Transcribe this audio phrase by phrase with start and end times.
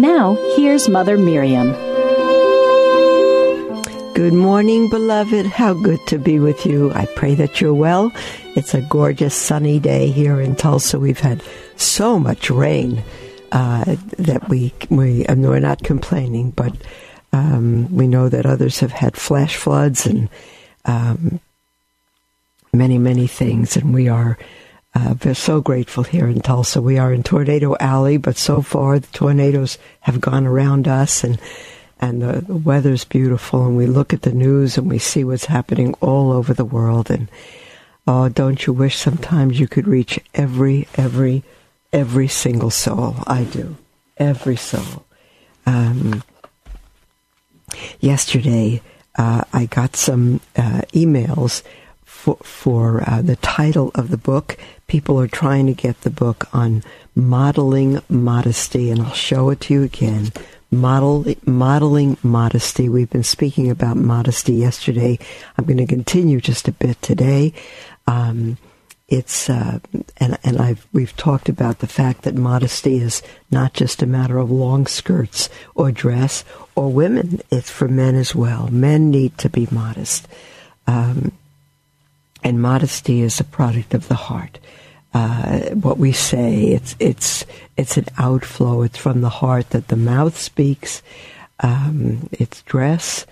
[0.00, 1.72] Now, here's Mother Miriam.
[4.14, 5.44] Good morning, beloved.
[5.44, 6.90] How good to be with you.
[6.92, 8.10] I pray that you're well.
[8.56, 10.98] It's a gorgeous sunny day here in Tulsa.
[10.98, 11.42] We've had
[11.76, 13.02] so much rain
[13.52, 16.74] uh, that we we and we're not complaining, but
[17.34, 20.30] um, we know that others have had flash floods and
[20.86, 21.40] um,
[22.72, 24.38] many many things, and we are.
[24.94, 26.82] Uh, we're so grateful here in Tulsa.
[26.82, 31.40] We are in Tornado Alley, but so far the tornadoes have gone around us, and
[32.00, 35.44] and the, the weather's beautiful, and we look at the news and we see what's
[35.44, 37.10] happening all over the world.
[37.10, 37.28] And
[38.06, 41.44] oh, don't you wish sometimes you could reach every, every,
[41.92, 43.16] every single soul?
[43.26, 43.76] I do,
[44.16, 45.04] every soul.
[45.66, 46.22] Um,
[48.00, 48.80] yesterday,
[49.16, 51.62] uh, I got some uh, emails
[52.20, 54.58] for, for uh, the title of the book.
[54.86, 56.82] People are trying to get the book on
[57.14, 60.32] modeling modesty, and I'll show it to you again
[60.70, 62.88] model, modeling modesty.
[62.88, 65.18] We've been speaking about modesty yesterday.
[65.56, 67.52] I'm going to continue just a bit today.
[68.06, 68.58] Um,
[69.08, 69.80] it's uh,
[70.18, 74.38] and and I've we've talked about the fact that modesty is not just a matter
[74.38, 76.44] of long skirts or dress
[76.76, 77.40] or women.
[77.50, 78.68] It's for men as well.
[78.68, 80.28] Men need to be modest,
[80.86, 81.32] um,
[82.42, 84.58] and modesty is a product of the heart
[85.12, 86.66] uh, what we say.
[86.66, 87.44] It's it's
[87.76, 88.82] it's an outflow.
[88.82, 91.02] It's from the heart that the mouth speaks.
[91.60, 93.26] Um, it's dress,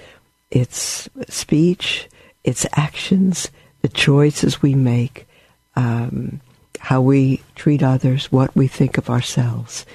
[0.51, 2.09] it's speech,
[2.45, 5.27] it's actions, the choices we make,
[5.77, 6.43] um,
[6.79, 9.87] how we treat others, what we think of ourselves.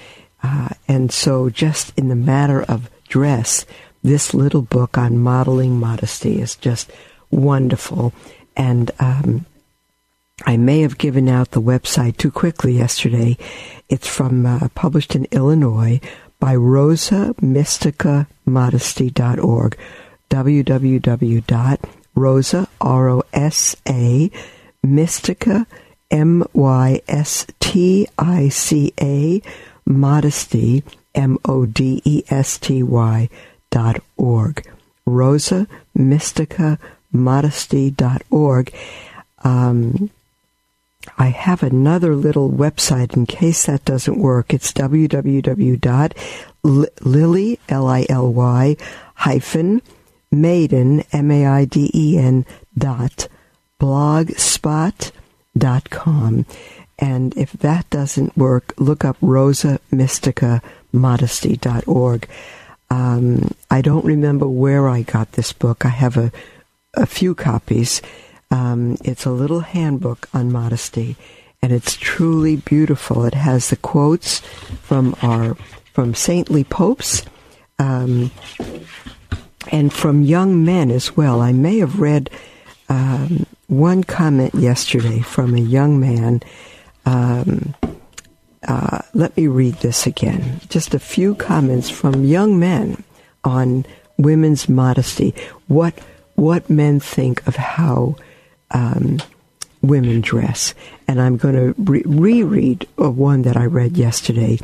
[0.42, 3.64] Uh, and so, just in the matter of dress,
[4.02, 6.90] this little book on modeling modesty is just
[7.30, 8.12] wonderful.
[8.56, 9.46] And um,
[10.44, 13.36] I may have given out the website too quickly yesterday.
[13.88, 16.00] It's from uh, published in Illinois
[16.40, 19.78] by Rosa Mystica Modesty.org.
[20.30, 21.48] www.rosa
[22.80, 24.30] R O S A
[24.82, 25.66] Mystica
[26.10, 29.40] M Y S T I C A
[29.86, 30.82] Modesty
[31.14, 33.28] M O D E S T Y
[33.70, 34.66] dot org.
[35.06, 36.78] Rosa Mystica
[37.14, 38.74] Modesty.org.
[39.42, 40.10] Um,
[41.16, 44.52] I have another little website in case that doesn't work.
[44.54, 45.00] It's www.lily,
[47.68, 48.76] L-I-L-Y,
[49.14, 49.82] hyphen,
[50.32, 53.28] maiden, M-A-I-D-E-N, dot,
[53.80, 55.12] blogspot
[55.56, 56.46] dot com.
[56.98, 62.28] And if that doesn't work, look up Rosa Mystica Modesty.org.
[62.90, 65.84] Um, I don't remember where I got this book.
[65.84, 66.30] I have a,
[66.96, 68.00] a few copies
[68.54, 71.16] um, it's a little handbook on modesty,
[71.60, 73.24] and it's truly beautiful.
[73.24, 74.38] It has the quotes
[74.82, 75.56] from our
[75.92, 77.24] from saintly popes,
[77.80, 78.30] um,
[79.72, 81.40] and from young men as well.
[81.40, 82.30] I may have read
[82.88, 86.40] um, one comment yesterday from a young man.
[87.06, 87.74] Um,
[88.68, 90.60] uh, let me read this again.
[90.68, 93.02] Just a few comments from young men
[93.42, 93.84] on
[94.16, 95.34] women's modesty.
[95.66, 95.98] What
[96.34, 98.16] what men think of how
[98.70, 99.18] um,
[99.82, 100.74] women dress.
[101.06, 104.58] And I'm going to re- reread one that I read yesterday.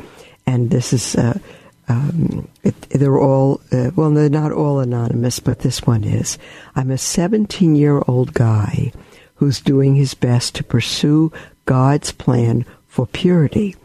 [0.45, 1.39] And this is, uh,
[1.87, 6.37] um, it, they're all, uh, well, they're not all anonymous, but this one is.
[6.75, 8.91] I'm a 17 year old guy
[9.35, 11.31] who's doing his best to pursue
[11.65, 13.75] God's plan for purity.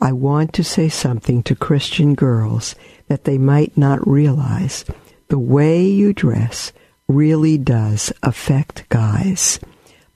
[0.00, 2.74] I want to say something to Christian girls
[3.08, 4.84] that they might not realize.
[5.28, 6.72] The way you dress
[7.14, 9.60] really does affect guys.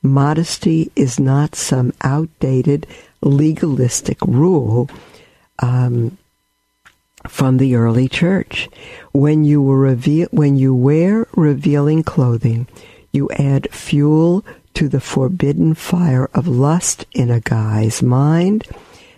[0.03, 2.87] Modesty is not some outdated
[3.21, 4.89] legalistic rule
[5.59, 6.17] um,
[7.27, 8.69] from the early church.
[9.13, 12.69] When you reveal, when you wear revealing clothing,
[13.13, 14.45] you add fuel
[14.75, 18.67] to the forbidden fire of lust in a guy's mind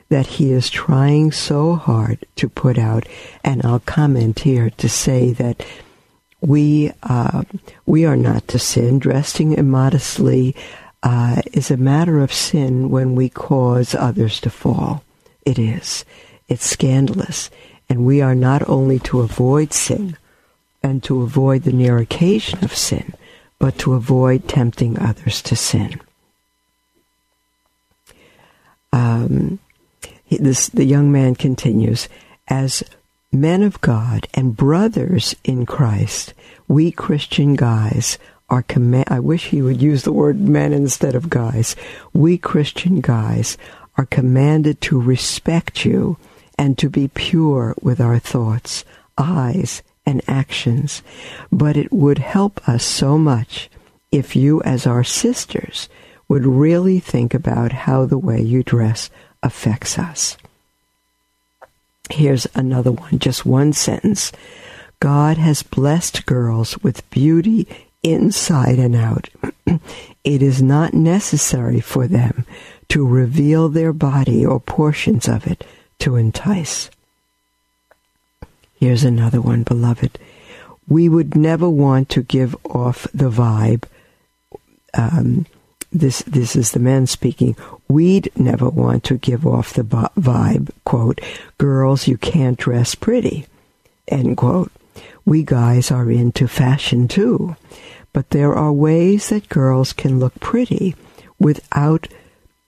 [0.09, 3.05] that he is trying so hard to put out.
[3.45, 5.65] And I'll comment here to say that
[6.40, 7.43] we uh,
[7.87, 8.99] we are not to sin.
[8.99, 10.55] Dressing immodestly
[11.02, 15.02] uh, is a matter of sin when we cause others to fall.
[15.44, 16.05] It is.
[16.49, 17.50] It's scandalous.
[17.88, 20.17] And we are not only to avoid sin
[20.82, 23.14] and to avoid the near occasion of sin,
[23.58, 26.00] but to avoid tempting others to sin.
[28.93, 29.58] Um,
[30.31, 32.08] this, the young man continues,
[32.49, 32.82] as
[33.33, 36.35] men of God and brothers in Christ,
[36.67, 39.05] we Christian guys are command.
[39.09, 41.77] I wish he would use the word men instead of guys.
[42.13, 43.59] We Christian guys
[43.97, 46.17] are commanded to respect you
[46.59, 48.85] and to be pure with our thoughts,
[49.19, 51.03] eyes, and actions.
[51.53, 53.69] But it would help us so much
[54.11, 55.89] if you, as our sisters,
[56.29, 59.11] would really think about how the way you dress
[59.43, 60.37] affects us.
[62.10, 64.32] Here's another one, just one sentence.
[65.00, 67.69] God has blessed girls with beauty
[68.02, 69.28] inside and out.
[70.25, 72.46] it is not necessary for them
[72.88, 75.64] to reveal their body or portions of it
[76.00, 76.90] to entice.
[78.75, 80.19] Here's another one, beloved.
[80.88, 83.84] We would never want to give off the vibe.
[84.94, 85.46] Um,
[85.93, 87.56] this this is the man speaking.
[87.88, 90.70] We'd never want to give off the vibe.
[90.85, 91.20] Quote:
[91.56, 93.46] "Girls, you can't dress pretty."
[94.06, 94.73] End quote.
[95.25, 97.56] We guys are into fashion too,
[98.12, 100.94] but there are ways that girls can look pretty
[101.38, 102.08] without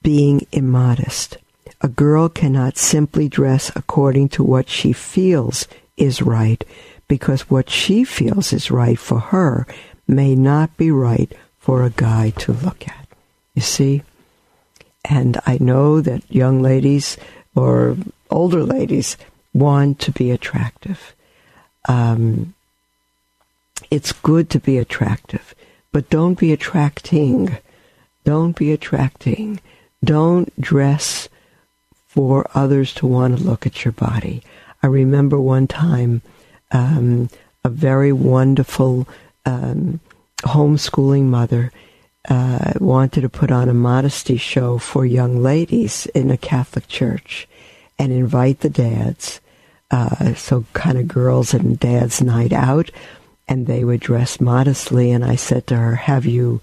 [0.02, 1.38] being immodest.
[1.80, 5.66] A girl cannot simply dress according to what she feels
[5.96, 6.62] is right,
[7.08, 9.66] because what she feels is right for her
[10.06, 12.99] may not be right for a guy to look at.
[13.60, 14.02] You see?
[15.04, 17.18] And I know that young ladies
[17.54, 17.94] or
[18.30, 19.18] older ladies
[19.52, 21.14] want to be attractive.
[21.86, 22.54] Um,
[23.90, 25.54] it's good to be attractive,
[25.92, 27.58] but don't be attracting.
[28.24, 29.60] Don't be attracting.
[30.02, 31.28] Don't dress
[32.06, 34.42] for others to want to look at your body.
[34.82, 36.22] I remember one time
[36.72, 37.28] um,
[37.62, 39.06] a very wonderful
[39.44, 40.00] um,
[40.44, 41.70] homeschooling mother
[42.28, 47.48] uh, wanted to put on a modesty show for young ladies in a Catholic church
[47.98, 49.40] and invite the dads.
[49.90, 52.90] Uh, so kind of girls and dads night out
[53.48, 56.60] and they would dress modestly and i said to her have you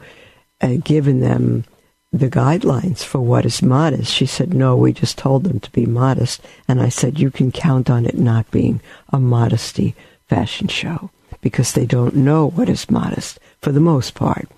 [0.61, 1.65] uh, given them
[2.11, 4.13] the guidelines for what is modest.
[4.13, 6.41] She said, no, we just told them to be modest.
[6.67, 9.95] And I said, you can count on it not being a modesty
[10.27, 11.11] fashion show
[11.41, 14.49] because they don't know what is modest for the most part.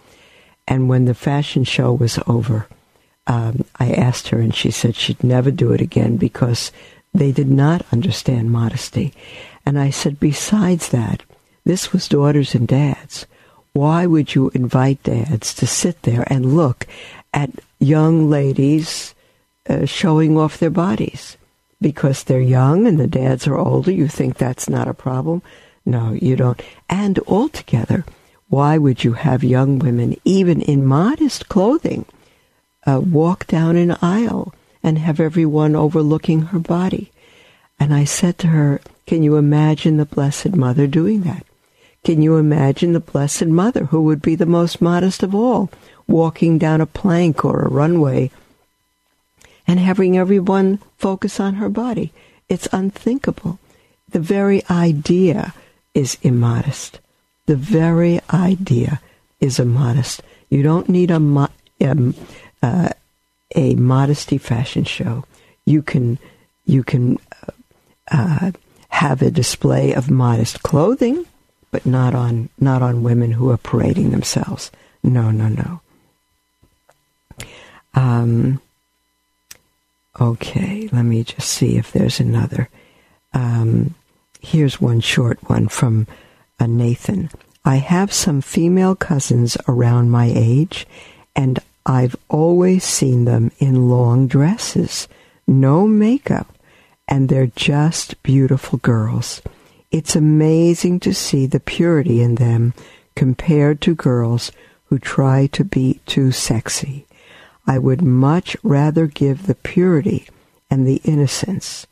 [0.69, 2.67] And when the fashion show was over,
[3.27, 6.71] um, I asked her and she said she'd never do it again because
[7.13, 9.13] they did not understand modesty.
[9.65, 11.23] And I said, besides that,
[11.65, 13.25] this was daughters and dads.
[13.73, 16.87] Why would you invite dads to sit there and look
[17.33, 19.13] at young ladies
[19.69, 21.37] uh, showing off their bodies
[21.81, 23.91] because they're young and the dads are older.
[23.91, 25.41] You think that's not a problem?
[25.85, 26.61] No, you don't.
[26.89, 28.05] And altogether,
[28.49, 32.05] why would you have young women, even in modest clothing,
[32.85, 34.53] uh, walk down an aisle
[34.83, 37.11] and have everyone overlooking her body?
[37.79, 41.45] And I said to her, Can you imagine the Blessed Mother doing that?
[42.03, 45.69] Can you imagine the Blessed Mother, who would be the most modest of all,
[46.07, 48.31] walking down a plank or a runway
[49.67, 52.11] and having everyone focus on her body.
[52.49, 53.59] It's unthinkable.
[54.09, 55.53] The very idea
[55.93, 56.99] is immodest.
[57.49, 59.01] The very idea
[59.39, 60.21] is immodest.
[60.51, 61.49] You don't need a, mo-
[61.81, 62.13] um,
[62.61, 62.89] uh,
[63.55, 65.25] a modesty fashion show.
[65.65, 66.19] You can
[66.67, 67.51] you can uh,
[68.11, 68.51] uh,
[68.89, 71.25] have a display of modest clothing,
[71.71, 74.69] but not on not on women who are parading themselves.
[75.01, 75.81] No, no, no.
[77.95, 78.61] Um,
[80.21, 82.69] okay, let me just see if there's another.
[83.33, 83.95] Um,
[84.39, 86.05] here's one short one from
[86.59, 87.29] uh, Nathan.
[87.65, 90.87] I have some female cousins around my age,
[91.35, 95.07] and I've always seen them in long dresses,
[95.47, 96.53] no makeup,
[97.07, 99.41] and they're just beautiful girls.
[99.91, 102.73] It's amazing to see the purity in them
[103.15, 104.51] compared to girls
[104.85, 107.05] who try to be too sexy.
[107.65, 110.27] I would much rather give the purity
[110.69, 111.87] and the innocence.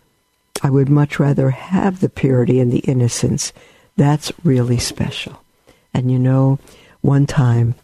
[0.63, 3.53] I would much rather have the purity and the innocence.
[3.98, 5.42] That's really special.
[5.94, 6.60] And you know,
[7.01, 7.75] one time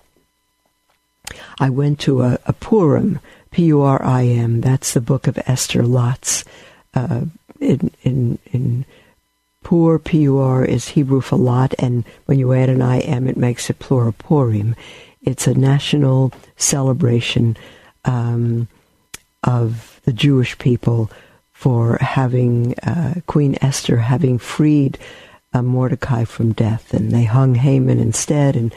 [1.60, 3.20] I went to a, a Purim,
[3.52, 4.62] P-U-R-I-M.
[4.62, 6.46] That's the book of Esther Lotz.
[6.94, 7.22] Uh,
[7.60, 8.86] in in in
[9.64, 13.80] Pur, P-U-R is Hebrew for lot, and when you add an I-M, it makes it
[13.80, 14.76] plural Purim.
[15.22, 17.56] It's a national celebration
[18.04, 18.68] um,
[19.44, 21.10] of the Jewish people
[21.54, 24.98] for having uh, Queen Esther having freed
[25.54, 28.56] uh, Mordecai from death, and they hung Haman instead.
[28.56, 28.74] And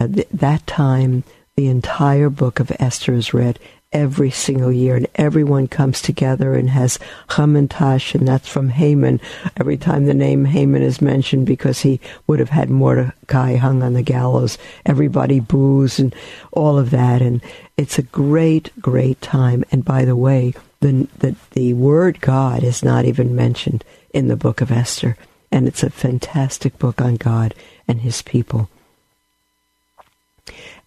[0.00, 1.24] at th- that time,
[1.56, 3.58] the entire book of Esther is read
[3.92, 9.20] every single year, and everyone comes together and has Hamantash, and that's from Haman.
[9.56, 13.92] Every time the name Haman is mentioned, because he would have had Mordecai hung on
[13.92, 16.12] the gallows, everybody boos and
[16.50, 17.40] all of that, and
[17.76, 19.64] it's a great, great time.
[19.70, 24.36] And by the way, the the, the word God is not even mentioned in the
[24.36, 25.16] book of Esther,
[25.54, 27.54] and it's a fantastic book on God
[27.88, 28.68] and His people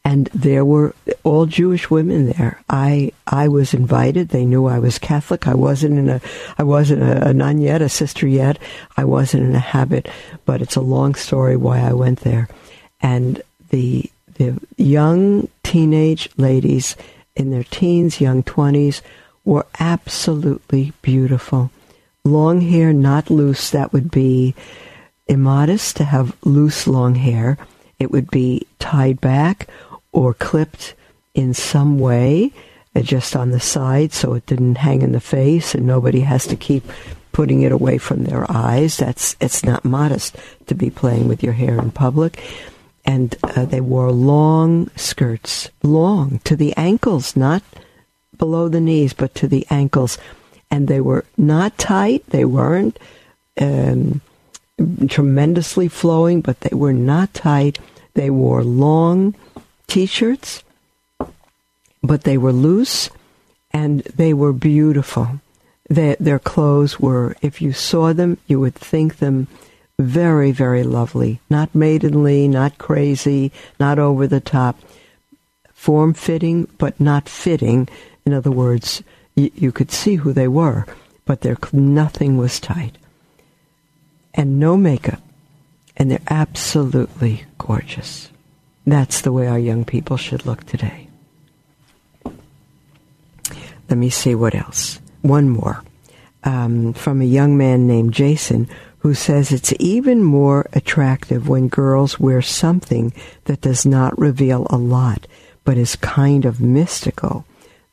[0.07, 0.95] and there were
[1.25, 2.61] all Jewish women there.
[2.69, 4.29] I I was invited.
[4.29, 5.49] They knew I was Catholic.
[5.49, 6.21] I wasn't in a
[6.57, 8.57] I wasn't a, a, nun yet, a sister yet.
[8.95, 10.07] I wasn't in a habit,
[10.45, 12.47] but it's a long story why I went there.
[13.01, 16.95] And the the young teenage ladies
[17.35, 19.01] in their teens, young twenties,
[19.43, 21.69] were absolutely beautiful.
[22.27, 23.69] Long hair, not loose.
[23.69, 24.53] That would be
[25.27, 27.57] immodest to have loose long hair.
[27.99, 29.69] It would be tied back
[30.11, 30.93] or clipped
[31.33, 32.51] in some way,
[32.95, 36.45] uh, just on the side so it didn't hang in the face and nobody has
[36.47, 36.83] to keep
[37.31, 38.97] putting it away from their eyes.
[38.97, 42.43] That's it's not modest to be playing with your hair in public.
[43.05, 47.63] And uh, they wore long skirts, long to the ankles, not
[48.37, 50.17] below the knees, but to the ankles.
[50.69, 52.25] And they were not tight.
[52.27, 52.99] They weren't
[53.59, 54.21] um,
[55.07, 57.79] tremendously flowing, but they were not tight.
[58.13, 59.35] They wore long
[59.87, 60.63] t-shirts,
[62.03, 63.09] but they were loose
[63.71, 65.39] and they were beautiful.
[65.89, 69.47] They, their clothes were, if you saw them, you would think them
[69.99, 71.39] very, very lovely.
[71.49, 74.79] Not maidenly, not crazy, not over the top.
[75.73, 77.87] Form fitting, but not fitting.
[78.25, 79.01] In other words,
[79.37, 80.85] you could see who they were,
[81.25, 82.97] but their nothing was tight.
[84.33, 85.21] And no makeup.
[85.95, 88.29] And they're absolutely gorgeous.
[88.85, 91.07] That's the way our young people should look today.
[93.89, 94.99] Let me see what else.
[95.21, 95.83] One more.
[96.43, 102.19] Um, from a young man named Jason who says it's even more attractive when girls
[102.19, 103.13] wear something
[103.45, 105.27] that does not reveal a lot
[105.63, 107.45] but is kind of mystical.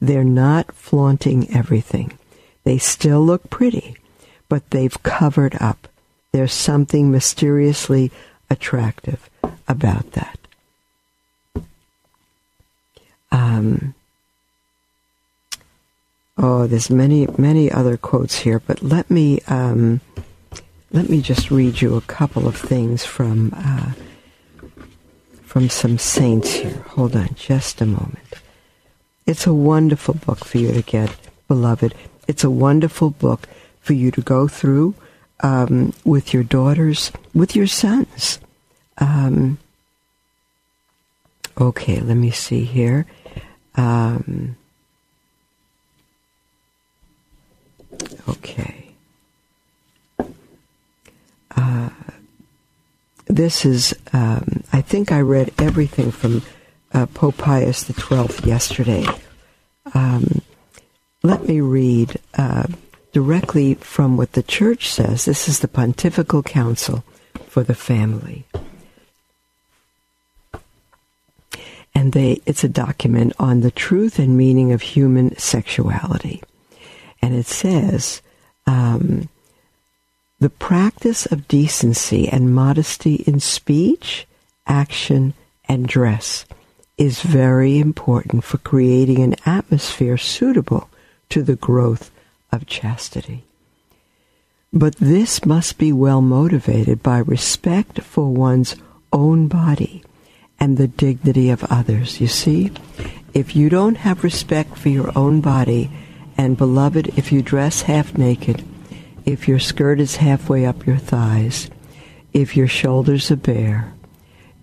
[0.04, 2.18] They're not flaunting everything.
[2.64, 3.96] They still look pretty,
[4.50, 5.88] but they've covered up.
[6.30, 8.12] There's something mysteriously
[8.50, 9.30] attractive
[9.66, 10.38] about that.
[13.32, 13.94] Um,
[16.36, 20.02] oh, there's many many other quotes here, but let me um,
[20.92, 23.92] let me just read you a couple of things from uh,
[25.42, 26.84] from some saints here.
[26.88, 28.43] Hold on, just a moment.
[29.26, 31.16] It's a wonderful book for you to get,
[31.48, 31.94] beloved.
[32.28, 33.48] It's a wonderful book
[33.80, 34.94] for you to go through
[35.40, 38.38] um, with your daughters, with your sons.
[38.98, 39.58] Um,
[41.58, 43.06] okay, let me see here.
[43.76, 44.56] Um,
[48.28, 48.90] okay.
[51.56, 51.90] Uh,
[53.26, 56.42] this is, um, I think I read everything from
[56.94, 59.04] uh, Pope Pius XII yesterday.
[59.92, 60.40] Um,
[61.22, 62.68] let me read uh,
[63.12, 65.24] directly from what the Church says.
[65.24, 67.04] This is the Pontifical Council
[67.48, 68.44] for the Family.
[71.94, 76.42] and they it's a document on the truth and meaning of human sexuality,
[77.20, 78.22] and it says.
[78.66, 79.28] Um,
[80.40, 84.26] the practice of decency and modesty in speech,
[84.66, 85.32] action,
[85.66, 86.44] and dress
[86.96, 90.88] is very important for creating an atmosphere suitable
[91.28, 92.10] to the growth
[92.52, 93.44] of chastity.
[94.72, 98.76] But this must be well motivated by respect for one's
[99.12, 100.02] own body
[100.58, 102.20] and the dignity of others.
[102.20, 102.72] You see,
[103.32, 105.90] if you don't have respect for your own body,
[106.36, 108.64] and beloved, if you dress half naked,
[109.24, 111.70] if your skirt is halfway up your thighs,
[112.32, 113.92] if your shoulders are bare,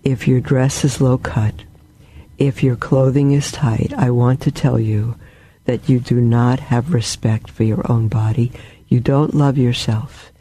[0.04, 1.54] if your dress is low cut,
[2.42, 5.14] if your clothing is tight, I want to tell you
[5.64, 8.50] that you do not have respect for your own body.
[8.88, 10.32] You don't love yourself.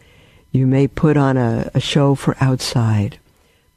[0.52, 3.20] You may put on a, a show for outside,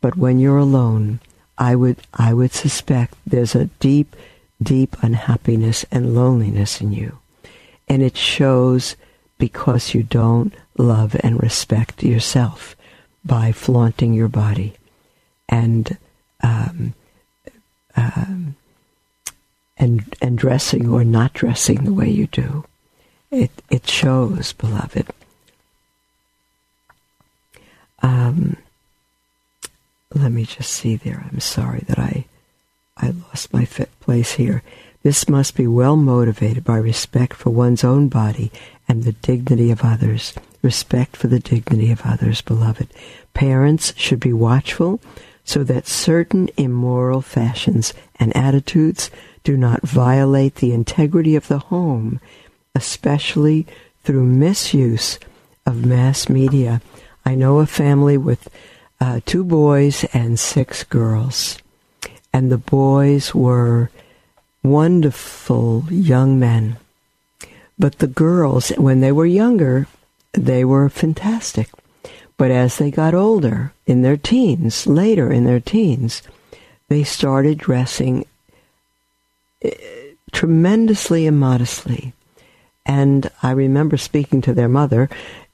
[0.00, 1.20] but when you're alone,
[1.58, 4.16] I would I would suspect there's a deep,
[4.62, 7.18] deep unhappiness and loneliness in you.
[7.88, 8.96] And it shows
[9.36, 12.74] because you don't love and respect yourself
[13.22, 14.72] by flaunting your body
[15.46, 15.98] and
[16.42, 16.94] um,
[17.96, 18.56] um,
[19.76, 22.64] and and dressing or not dressing the way you do.
[23.30, 25.06] it, it shows, beloved.
[28.02, 28.56] Um,
[30.14, 31.26] let me just see there.
[31.30, 32.26] I'm sorry that I
[32.96, 33.66] I lost my
[34.00, 34.62] place here.
[35.02, 38.50] This must be well motivated by respect for one's own body
[38.88, 40.32] and the dignity of others.
[40.62, 42.88] Respect for the dignity of others, beloved.
[43.34, 45.00] Parents should be watchful
[45.44, 49.10] so that certain immoral fashions and attitudes
[49.44, 52.20] do not violate the integrity of the home,
[52.74, 53.66] especially
[54.02, 55.18] through misuse
[55.66, 56.80] of mass media.
[57.24, 58.48] I know a family with
[59.00, 61.58] uh, two boys and six girls,
[62.32, 63.90] and the boys were
[64.62, 66.78] wonderful young men.
[67.78, 69.88] But the girls, when they were younger,
[70.32, 71.68] they were fantastic.
[72.36, 76.22] But as they got older, in their teens, later in their teens,
[76.88, 78.26] they started dressing
[79.62, 79.70] eh,
[80.32, 82.12] tremendously immodestly.
[82.84, 85.08] And I remember speaking to their mother,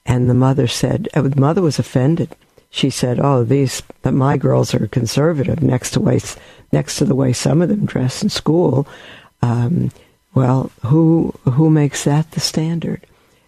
[0.07, 2.35] and the mother said, uh, the mother was offended.
[2.71, 6.21] She said, "Oh, these, my girls are conservative next to way,
[6.73, 8.87] next to the way some of them dress in school."
[9.43, 9.91] Um,
[10.35, 13.05] well, who who makes that the standard?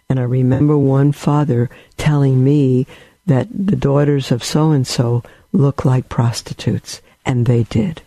[0.09, 2.85] And I remember one father telling me
[3.25, 7.01] that the daughters of so and so look like prostitutes.
[7.25, 8.01] And they did.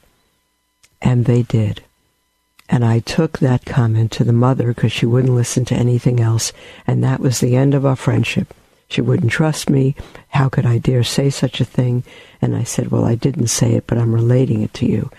[1.00, 1.82] And they did.
[2.68, 6.52] And I took that comment to the mother because she wouldn't listen to anything else.
[6.86, 8.52] And that was the end of our friendship.
[8.88, 9.94] She wouldn't trust me.
[10.28, 12.04] How could I dare say such a thing?
[12.42, 15.10] And I said, Well, I didn't say it, but I'm relating it to you.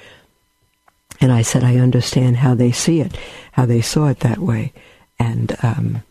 [1.19, 3.17] And I said, I understand how they see it,
[3.53, 4.71] how they saw it that way.
[5.19, 6.03] And um,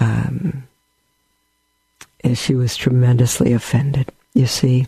[0.00, 0.64] um,
[2.32, 4.10] she was tremendously offended.
[4.32, 4.86] You see,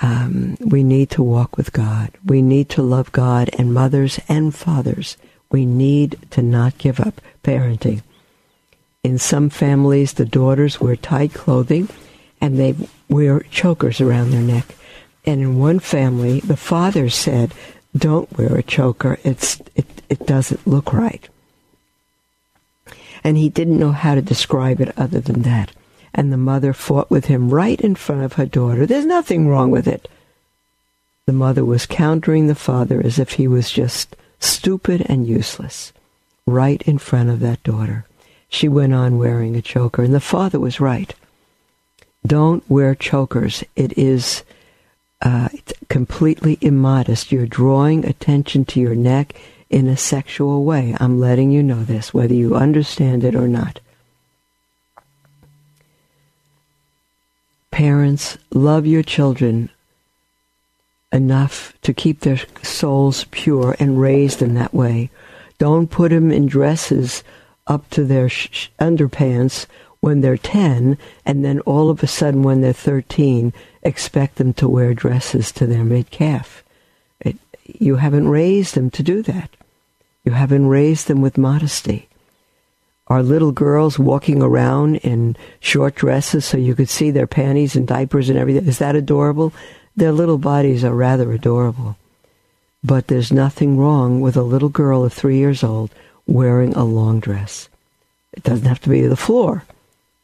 [0.00, 2.10] um, we need to walk with God.
[2.24, 5.16] We need to love God and mothers and fathers.
[5.50, 8.02] We need to not give up parenting.
[9.02, 11.88] In some families, the daughters wear tight clothing
[12.40, 12.74] and they
[13.08, 14.74] wear chokers around their neck.
[15.26, 17.52] And in one family, the father said,
[17.96, 19.18] "Don't wear a choker.
[19.24, 21.28] It's it, it doesn't look right."
[23.22, 25.72] And he didn't know how to describe it other than that
[26.14, 28.86] and the mother fought with him right in front of her daughter.
[28.86, 30.08] There's nothing wrong with it.
[31.26, 35.92] The mother was countering the father as if he was just stupid and useless,
[36.46, 38.06] right in front of that daughter.
[38.48, 41.12] She went on wearing a choker, and the father was right.
[42.26, 43.64] Don't wear chokers.
[43.74, 44.44] It is
[45.22, 45.48] uh,
[45.88, 47.32] completely immodest.
[47.32, 49.34] You're drawing attention to your neck
[49.70, 50.94] in a sexual way.
[51.00, 53.80] I'm letting you know this, whether you understand it or not.
[57.74, 59.68] Parents, love your children
[61.10, 65.10] enough to keep their souls pure and raise them that way.
[65.58, 67.24] Don't put them in dresses
[67.66, 69.66] up to their sh- underpants
[69.98, 74.68] when they're 10 and then all of a sudden when they're 13 expect them to
[74.68, 76.62] wear dresses to their mid-calf.
[77.64, 79.50] You haven't raised them to do that.
[80.22, 82.08] You haven't raised them with modesty
[83.06, 87.86] are little girls walking around in short dresses so you could see their panties and
[87.86, 88.66] diapers and everything.
[88.66, 89.52] Is that adorable?
[89.96, 91.96] Their little bodies are rather adorable.
[92.82, 95.90] But there's nothing wrong with a little girl of three years old
[96.26, 97.68] wearing a long dress.
[98.32, 99.64] It doesn't have to be to the floor,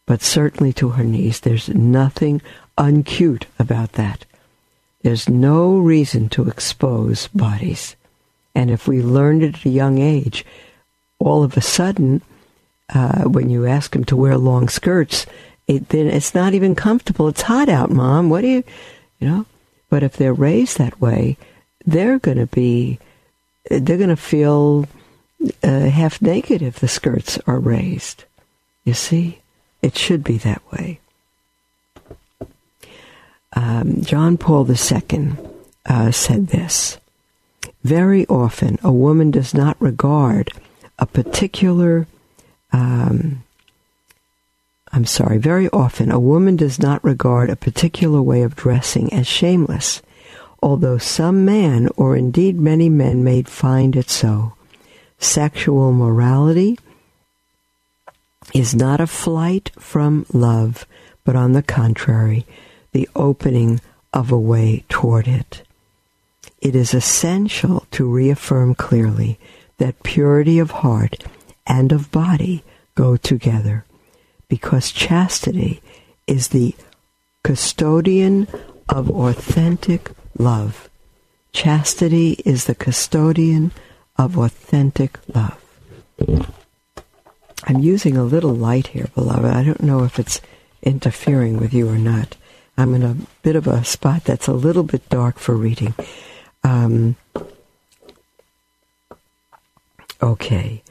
[0.07, 1.41] but certainly to her knees.
[1.41, 2.43] There's nothing
[2.77, 4.25] uncute about that.
[5.03, 7.97] There's no reason to expose bodies.
[8.55, 10.45] And if we learned it at a young age,
[11.19, 12.23] all of a sudden
[12.93, 15.27] uh, when you ask them to wear long skirts,
[15.67, 17.29] it, then it's not even comfortable.
[17.29, 18.31] It's hot out, mom.
[18.31, 18.65] What do you,
[19.19, 19.47] you know?
[19.89, 21.37] But if they're raised that way,
[21.85, 22.99] they're going to be,
[23.71, 24.87] they're going to feel
[25.63, 28.25] uh, half naked if the skirts are raised.
[28.85, 29.41] You see,
[29.83, 31.01] it should be that way.
[33.55, 35.33] Um, John Paul II
[35.87, 36.99] uh, said this
[37.83, 40.53] Very often, a woman does not regard
[40.99, 42.07] a particular
[42.73, 43.43] um,
[44.93, 49.27] I'm sorry, very often a woman does not regard a particular way of dressing as
[49.27, 50.03] shameless,
[50.63, 54.55] although some man, or indeed many men, may find it so.
[55.19, 56.79] Sexual morality
[58.53, 60.87] is not a flight from love,
[61.25, 62.45] but on the contrary,
[62.93, 63.81] the opening
[64.13, 65.63] of a way toward it.
[66.61, 69.39] It is essential to reaffirm clearly
[69.79, 71.25] that purity of heart
[71.67, 72.63] and of body
[72.95, 73.85] go together
[74.49, 75.81] because chastity
[76.27, 76.75] is the
[77.43, 78.47] custodian
[78.89, 80.89] of authentic love.
[81.53, 83.73] Chastity is the custodian
[84.19, 85.59] of authentic love.
[87.65, 89.51] I'm using a little light here, beloved.
[89.51, 90.41] I don't know if it's
[90.83, 92.37] interfering with you or not.
[92.77, 95.95] I'm in a bit of a spot that's a little bit dark for reading.
[96.65, 97.17] Um,
[100.23, 100.83] okay.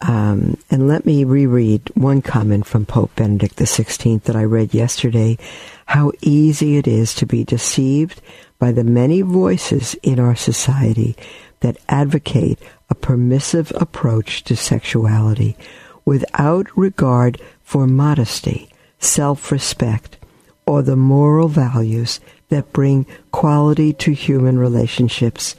[0.00, 5.38] Um, and let me reread one comment from Pope Benedict XVI that I read yesterday.
[5.86, 8.20] How easy it is to be deceived
[8.58, 11.16] by the many voices in our society
[11.60, 12.58] that advocate
[12.90, 15.56] a permissive approach to sexuality
[16.04, 20.18] without regard for modesty, self respect,
[20.66, 25.56] or the moral values that bring quality to human relationships.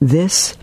[0.00, 0.56] This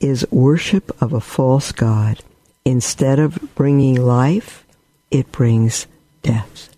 [0.00, 2.20] is worship of a false God.
[2.64, 4.64] Instead of bringing life,
[5.10, 5.86] it brings
[6.22, 6.74] death.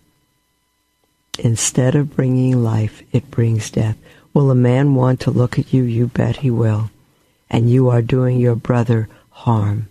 [1.39, 3.97] Instead of bringing life, it brings death.
[4.33, 5.83] Will a man want to look at you?
[5.83, 6.89] You bet he will.
[7.49, 9.87] And you are doing your brother harm.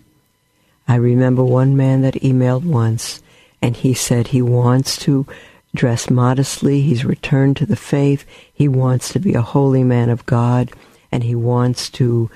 [0.87, 3.21] I remember one man that emailed once,
[3.61, 5.27] and he said he wants to
[5.73, 6.81] dress modestly.
[6.81, 8.25] He's returned to the faith.
[8.51, 10.71] He wants to be a holy man of God,
[11.11, 12.29] and he wants to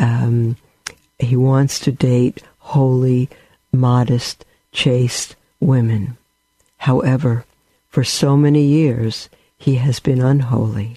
[0.00, 0.56] um,
[1.18, 3.28] he wants to date holy,
[3.72, 6.16] modest, chaste women.
[6.78, 7.44] However,
[7.90, 10.96] for so many years, he has been unholy,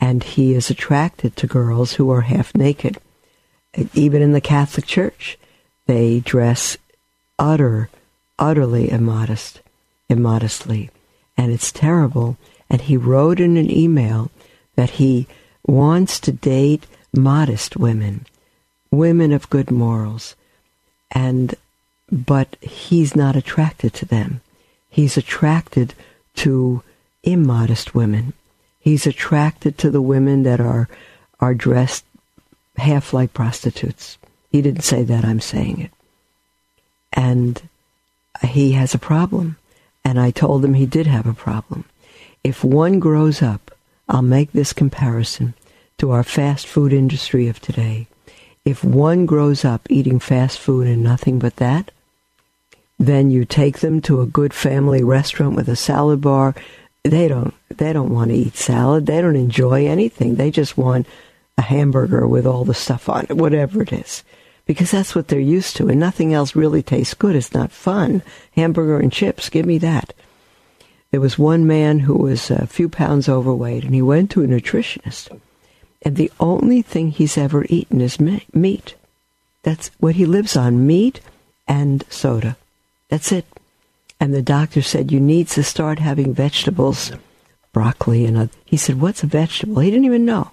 [0.00, 2.98] and he is attracted to girls who are half naked.
[3.94, 5.38] Even in the Catholic Church,
[5.86, 6.76] they dress
[7.38, 7.88] utter,
[8.38, 9.60] utterly immodest,
[10.08, 10.90] immodestly,
[11.36, 12.36] and it's terrible.
[12.68, 14.30] And he wrote in an email
[14.74, 15.26] that he
[15.64, 18.26] wants to date modest women
[18.92, 20.36] women of good morals,
[21.10, 21.56] and
[22.12, 24.42] but he's not attracted to them.
[24.88, 25.94] He's attracted
[26.36, 26.82] to
[27.24, 28.34] immodest women.
[28.78, 30.88] He's attracted to the women that are
[31.40, 32.04] are dressed
[32.76, 34.18] half like prostitutes.
[34.50, 35.90] He didn't say that, I'm saying it.
[37.12, 37.60] And
[38.42, 39.56] he has a problem.
[40.04, 41.84] And I told him he did have a problem.
[42.42, 43.70] If one grows up,
[44.08, 45.54] I'll make this comparison
[45.98, 48.08] to our fast food industry of today
[48.64, 51.90] if one grows up eating fast food and nothing but that,
[52.98, 56.54] then you take them to a good family restaurant with a salad bar.
[57.02, 59.06] They don't they don't want to eat salad.
[59.06, 60.36] They don't enjoy anything.
[60.36, 61.06] They just want
[61.58, 64.22] a hamburger with all the stuff on it, whatever it is.
[64.64, 67.34] Because that's what they're used to, and nothing else really tastes good.
[67.34, 68.22] It's not fun.
[68.52, 70.12] Hamburger and chips, give me that.
[71.10, 74.46] There was one man who was a few pounds overweight, and he went to a
[74.46, 75.36] nutritionist
[76.04, 78.94] and the only thing he's ever eaten is meat.
[79.62, 81.20] That's what he lives on meat
[81.68, 82.56] and soda.
[83.08, 83.46] That's it.
[84.18, 87.12] And the doctor said, You need to start having vegetables,
[87.72, 88.50] broccoli, and other.
[88.64, 89.80] He said, What's a vegetable?
[89.80, 90.50] He didn't even know.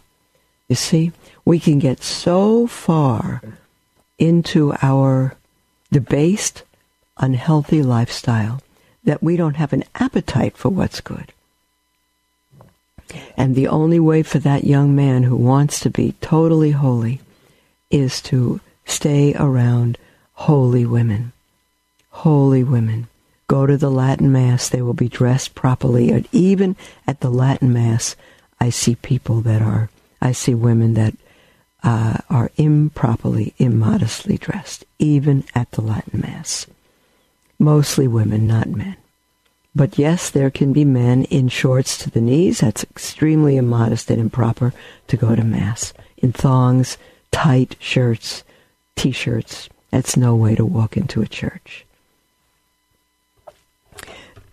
[0.68, 1.12] You see,
[1.46, 3.42] we can get so far
[4.20, 5.36] into our
[5.92, 6.64] debased,
[7.18, 8.62] unhealthy lifestyle
[9.04, 11.34] that we don't have an appetite for what's good.
[13.38, 17.22] And the only way for that young man who wants to be totally holy
[17.90, 19.98] is to stay around
[20.34, 21.32] holy women.
[22.12, 23.08] Holy women.
[23.48, 26.12] Go to the Latin Mass, they will be dressed properly.
[26.12, 26.76] And even
[27.08, 28.16] at the Latin Mass,
[28.60, 29.90] I see people that are,
[30.22, 31.16] I see women that
[31.84, 36.68] uh, are improperly, immodestly dressed, even at the Latin Mass.
[37.58, 38.98] Mostly women, not men.
[39.76, 42.60] But yes, there can be men in shorts to the knees.
[42.60, 44.74] That's extremely immodest and improper
[45.08, 45.94] to go to Mass.
[46.18, 46.98] In thongs,
[47.32, 48.44] tight shirts,
[48.96, 49.70] t shirts.
[49.92, 51.86] That's no way to walk into a church.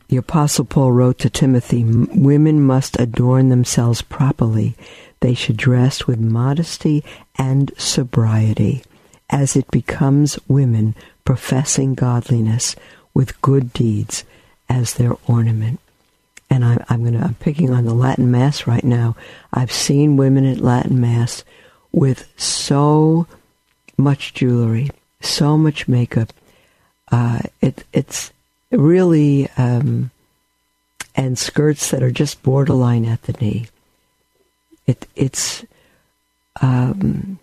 [0.09, 4.77] The Apostle Paul wrote to Timothy Women must adorn themselves properly.
[5.21, 7.03] They should dress with modesty
[7.37, 8.85] and sobriety,
[9.29, 12.77] as it becomes women professing godliness
[13.15, 14.23] with good deeds
[14.69, 15.81] as their ornament.
[16.49, 19.17] And I, I'm going to, I'm picking on the Latin Mass right now.
[19.53, 21.45] I've seen women at Latin Mass
[21.93, 23.27] with so
[23.97, 26.33] much jewelry, so much makeup.
[27.11, 28.33] Uh, it, it's
[28.71, 30.11] really, um,
[31.15, 33.67] and skirts that are just borderline at the knee.
[34.87, 35.65] It, it's,
[36.61, 37.39] um,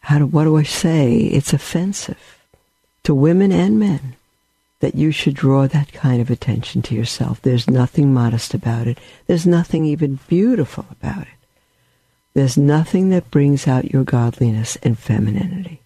[0.00, 1.16] how do, what do I say?
[1.16, 2.38] It's offensive
[3.02, 4.16] to women and men
[4.80, 7.40] that you should draw that kind of attention to yourself.
[7.40, 8.98] There's nothing modest about it.
[9.26, 11.28] There's nothing even beautiful about it.
[12.34, 15.80] There's nothing that brings out your godliness and femininity.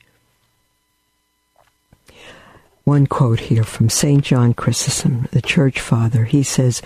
[2.82, 4.24] One quote here from St.
[4.24, 6.24] John Chrysostom, the church father.
[6.24, 6.82] He says,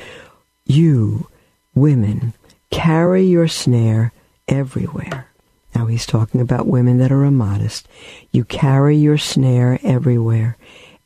[0.66, 1.28] You,
[1.74, 2.34] women,
[2.70, 4.12] carry your snare
[4.46, 5.28] everywhere.
[5.74, 7.88] Now he's talking about women that are immodest.
[8.32, 10.58] You carry your snare everywhere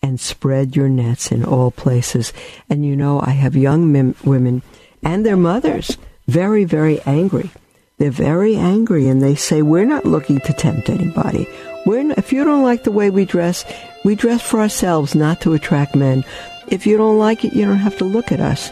[0.03, 2.33] and spread your nets in all places.
[2.69, 4.63] And you know, I have young mim- women
[5.03, 7.51] and their mothers very, very angry.
[7.99, 11.49] They're very angry and they say, We're not looking to tempt anybody.
[11.85, 13.65] We're if you don't like the way we dress,
[14.05, 16.25] we dress for ourselves, not to attract men.
[16.69, 18.71] If you don't like it, you don't have to look at us.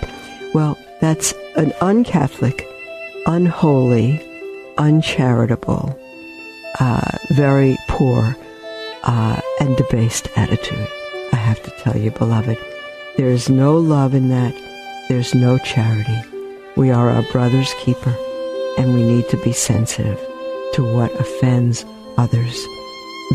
[0.55, 2.67] Well, that's an uncatholic,
[3.27, 4.23] unholy,
[4.79, 5.99] uncharitable,
[6.79, 8.37] uh, very poor,
[9.03, 10.89] uh, and debased attitude.
[11.47, 12.59] I have to tell you, beloved,
[13.17, 14.53] there is no love in that.
[15.09, 16.21] There's no charity.
[16.75, 18.13] We are our brother's keeper,
[18.77, 20.19] and we need to be sensitive
[20.73, 21.85] to what offends
[22.19, 22.67] others.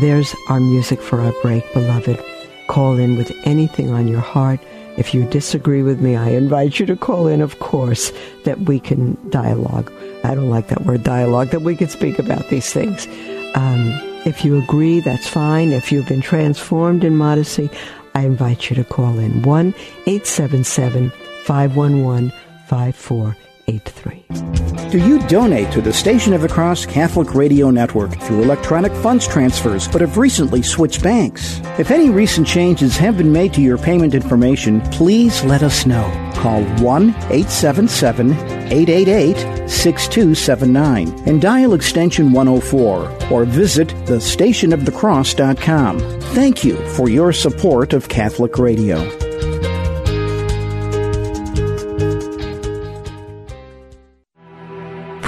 [0.02, 2.22] There's our music for our break, beloved.
[2.68, 4.60] Call in with anything on your heart.
[4.98, 8.12] If you disagree with me, I invite you to call in, of course,
[8.44, 9.90] that we can dialogue.
[10.22, 13.06] I don't like that word dialogue, that we can speak about these things.
[13.54, 15.72] Um, if you agree, that's fine.
[15.72, 17.70] If you've been transformed in modesty,
[18.14, 19.74] I invite you to call in 1
[20.06, 21.12] 877
[21.44, 22.32] 511
[22.66, 24.90] 5483.
[24.90, 29.26] Do you donate to the Station of the Cross Catholic Radio Network through electronic funds
[29.26, 31.60] transfers but have recently switched banks?
[31.78, 36.04] If any recent changes have been made to your payment information, please let us know.
[36.34, 46.00] Call 1 877 888 6279 and dial extension 104 or visit thestationofthecross.com.
[46.34, 49.21] Thank you for your support of Catholic Radio.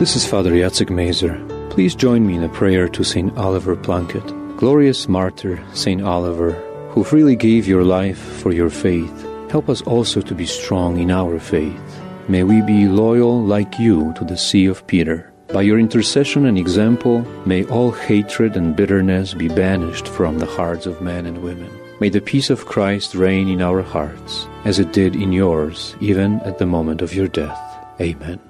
[0.00, 1.36] This is Father Jacek Mazer.
[1.68, 3.36] Please join me in a prayer to St.
[3.36, 6.00] Oliver Plunkett, glorious martyr, St.
[6.00, 6.52] Oliver,
[6.92, 9.12] who freely gave your life for your faith.
[9.50, 12.00] Help us also to be strong in our faith.
[12.28, 15.30] May we be loyal like you to the See of Peter.
[15.52, 20.86] By your intercession and example, may all hatred and bitterness be banished from the hearts
[20.86, 21.70] of men and women.
[22.00, 26.40] May the peace of Christ reign in our hearts, as it did in yours, even
[26.40, 27.60] at the moment of your death.
[28.00, 28.49] Amen.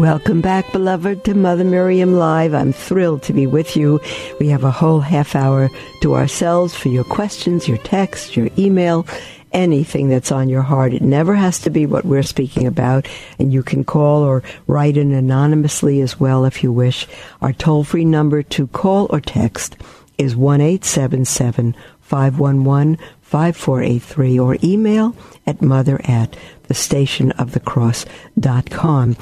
[0.00, 2.54] Welcome back, beloved, to Mother Miriam Live.
[2.54, 4.00] I'm thrilled to be with you.
[4.40, 5.68] We have a whole half hour
[6.00, 9.06] to ourselves for your questions, your texts, your email,
[9.52, 10.94] anything that's on your heart.
[10.94, 13.08] It never has to be what we're speaking about,
[13.38, 17.06] and you can call or write in anonymously as well if you wish.
[17.42, 19.76] Our toll free number to call or text
[20.16, 22.96] is 1 877 511
[23.30, 25.14] 5483 or email
[25.46, 29.16] at mother at the station of the cross.com.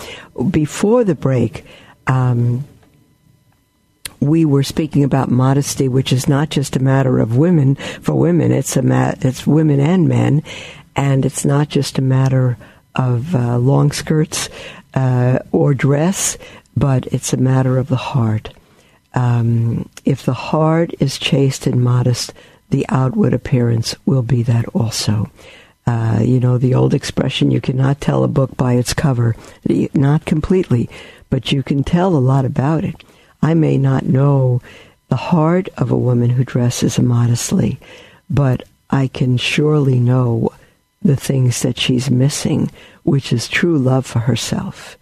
[0.51, 1.67] Before the break,
[2.07, 2.65] um,
[4.19, 7.75] we were speaking about modesty, which is not just a matter of women.
[7.75, 10.43] For women, it's a ma- it's women and men,
[10.97, 12.57] and it's not just a matter
[12.95, 14.49] of uh, long skirts
[14.95, 16.39] uh, or dress,
[16.75, 18.55] but it's a matter of the heart.
[19.13, 22.33] Um, if the heart is chaste and modest,
[22.71, 25.31] the outward appearance will be that also.
[25.87, 29.35] Uh, you know, the old expression, you cannot tell a book by its cover.
[29.95, 30.91] Not completely,
[31.31, 33.03] but you can tell a lot about it.
[33.41, 34.61] I may not know
[35.09, 37.79] the heart of a woman who dresses immodestly,
[38.29, 40.51] but I can surely know
[41.01, 42.71] the things that she's missing,
[43.05, 44.99] which is true love for herself,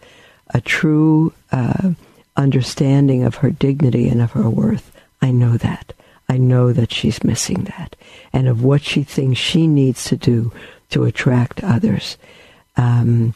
[0.55, 1.91] a true uh,
[2.37, 4.93] understanding of her dignity and of her worth.
[5.21, 5.93] I know that.
[6.29, 7.97] I know that she's missing that,
[8.33, 10.53] and of what she thinks she needs to do
[10.91, 12.17] to attract others.
[12.77, 13.35] Um,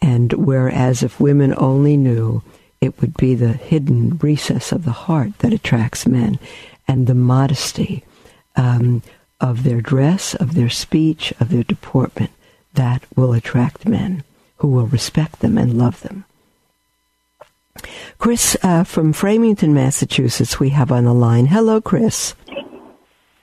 [0.00, 2.42] and whereas if women only knew,
[2.80, 6.38] it would be the hidden recess of the heart that attracts men,
[6.88, 8.04] and the modesty
[8.56, 9.02] um,
[9.40, 12.30] of their dress, of their speech, of their deportment
[12.74, 14.24] that will attract men
[14.56, 16.24] who will respect them and love them.
[18.18, 21.46] Chris uh, from Framingham, Massachusetts, we have on the line.
[21.46, 22.34] Hello, Chris.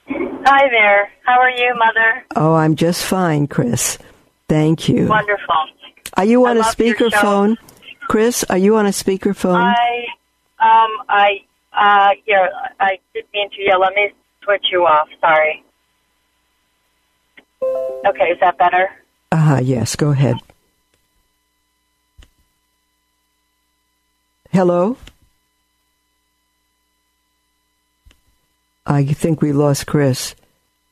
[0.07, 1.11] Hi there.
[1.25, 2.25] How are you, Mother?
[2.35, 3.97] Oh, I'm just fine, Chris.
[4.47, 5.07] Thank you.
[5.07, 5.55] Wonderful.
[6.15, 7.57] Are you on I a speakerphone?
[8.07, 9.61] Chris, are you on a speakerphone?
[9.61, 10.05] I,
[10.59, 11.41] um, I,
[11.73, 13.79] uh, here, I didn't mean to yell.
[13.81, 14.11] Let me
[14.43, 15.07] switch you off.
[15.21, 15.63] Sorry.
[17.61, 18.89] Okay, is that better?
[19.31, 20.37] Uh huh, yes, go ahead.
[24.51, 24.97] Hello?
[28.85, 30.33] I think we lost Chris.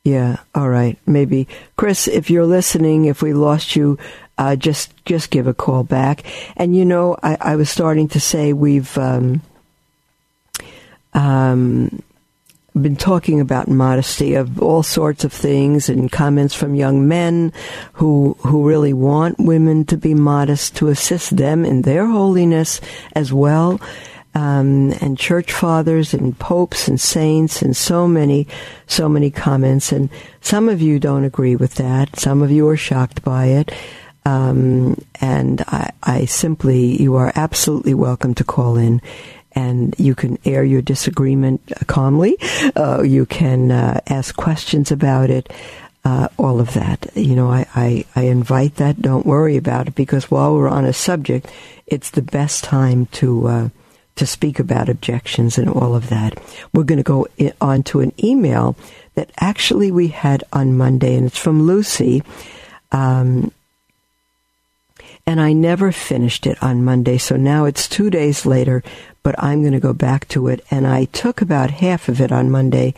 [0.04, 1.48] Yeah, all right, maybe.
[1.76, 3.98] Chris, if you're listening, if we lost you,
[4.38, 6.24] uh, just just give a call back.
[6.56, 9.42] And you know, I, I was starting to say we've um,
[11.14, 12.04] um,
[12.82, 17.52] been talking about modesty of all sorts of things and comments from young men
[17.94, 22.82] who who really want women to be modest to assist them in their holiness
[23.14, 23.80] as well.
[24.36, 28.48] Um, and church fathers and popes and saints and so many,
[28.86, 29.92] so many comments.
[29.92, 30.12] And
[30.42, 32.20] some of you don't agree with that.
[32.20, 33.74] Some of you are shocked by it.
[34.26, 39.02] Um, and I, I simply, you are absolutely welcome to call in
[39.58, 42.38] and you can air your disagreement calmly.
[42.76, 45.52] Uh, you can uh, ask questions about it.
[46.06, 47.06] Uh, all of that.
[47.16, 49.02] You know, I, I, I invite that.
[49.02, 51.52] Don't worry about it because while we're on a subject,
[51.86, 53.70] it's the best time to uh,
[54.16, 56.40] to speak about objections and all of that.
[56.72, 57.28] We're going to go
[57.60, 58.78] on to an email
[59.16, 62.24] that actually we had on Monday, and it's from Lucy.
[62.94, 63.52] Um,
[65.28, 68.82] and I never finished it on Monday, so now it's two days later,
[69.24, 70.66] but I'm going to go back to it.
[70.72, 72.94] And I took about half of it on Monday,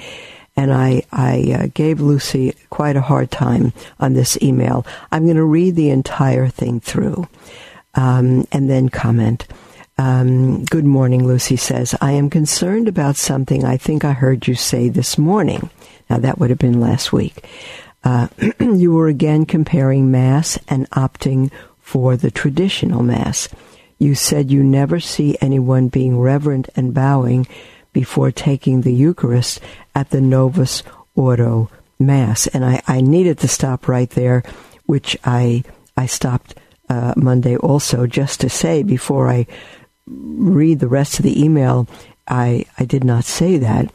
[0.56, 4.86] and I, I uh, gave Lucy quite a hard time on this email.
[5.12, 7.28] I'm going to read the entire thing through
[7.96, 9.48] um, and then comment.
[9.98, 11.96] Um, good morning, Lucy says.
[12.00, 15.72] I am concerned about something I think I heard you say this morning.
[16.12, 17.44] Now, that would have been last week.
[18.04, 18.28] Uh,
[18.60, 21.52] you were again comparing Mass and opting
[21.90, 23.50] for the traditional Mass.
[23.98, 27.48] You said you never see anyone being reverent and bowing
[27.94, 29.60] before taking the Eucharist
[29.96, 30.84] at the Novus
[31.16, 32.46] Ordo Mass.
[32.46, 34.44] And I, I needed to stop right there,
[34.86, 35.64] which I,
[35.98, 36.54] I stopped
[36.90, 39.48] uh, Monday also, just to say before I
[40.06, 41.88] read the rest of the email,
[42.28, 43.92] I, I did not say that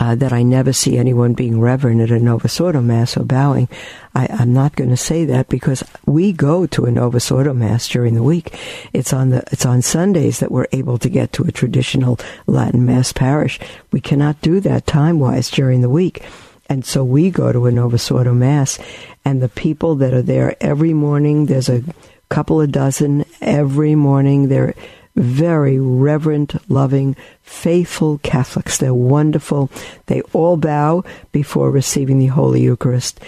[0.00, 3.68] uh, that I never see anyone being reverent at a Novus Ordo Mass or bowing.
[4.14, 7.88] I, am not going to say that because we go to a Novus Ordo Mass
[7.88, 8.58] during the week.
[8.92, 12.84] It's on the it's on Sundays that we're able to get to a traditional Latin
[12.86, 13.58] Mass parish.
[13.92, 16.22] We cannot do that time wise during the week.
[16.68, 18.78] And so we go to a Novus Ordo Mass,
[19.24, 21.82] and the people that are there every morning, there's a
[22.30, 24.48] couple of dozen every morning.
[24.48, 24.74] They're
[25.16, 28.78] very reverent, loving, faithful Catholics.
[28.78, 29.70] They're wonderful.
[30.06, 33.20] They all bow before receiving the Holy Eucharist.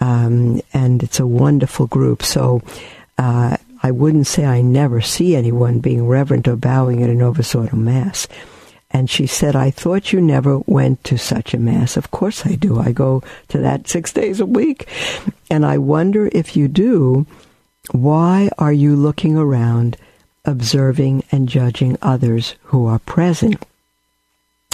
[0.00, 2.22] Um, and it's a wonderful group.
[2.22, 2.62] So
[3.18, 7.54] uh, I wouldn't say I never see anyone being reverent or bowing at a Novus
[7.54, 8.26] Ordo Mass.
[8.90, 11.96] And she said, I thought you never went to such a Mass.
[11.96, 12.78] Of course I do.
[12.78, 14.88] I go to that six days a week.
[15.50, 17.26] And I wonder if you do,
[17.90, 19.96] why are you looking around
[20.44, 23.64] observing and judging others who are present?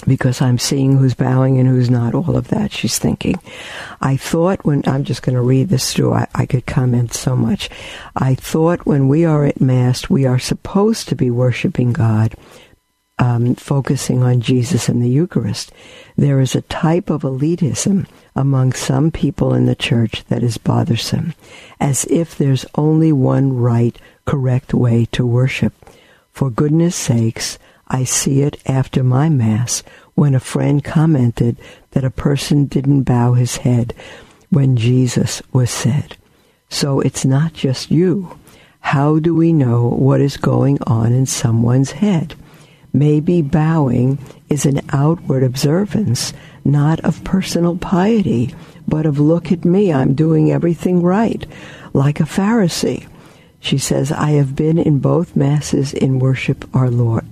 [0.06, 3.38] Because I'm seeing who's bowing and who's not, all of that, she's thinking.
[4.00, 7.37] I thought when, I'm just going to read this through, I, I could comment so
[7.37, 7.68] much.
[8.16, 12.35] I thought when we are at Mass, we are supposed to be worshiping God,
[13.18, 15.70] um, focusing on Jesus and the Eucharist.
[16.16, 18.06] There is a type of elitism
[18.40, 21.35] among some people in the church that is bothersome,
[21.79, 25.75] as if there's only one right, correct way to worship.
[26.33, 29.83] For goodness sakes, I see it after my Mass
[30.14, 31.58] when a friend commented
[31.90, 33.92] that a person didn't bow his head
[34.48, 36.17] when Jesus was said.
[36.71, 38.38] So it's not just you.
[38.81, 42.35] How do we know what is going on in someone's head?
[42.90, 46.33] Maybe bowing is an outward observance,
[46.65, 48.54] not of personal piety,
[48.87, 51.46] but of look at me, I'm doing everything right,
[51.92, 53.06] like a Pharisee.
[53.61, 57.27] She says, I have been in both masses in worship our Lord.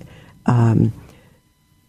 [0.47, 0.93] Um,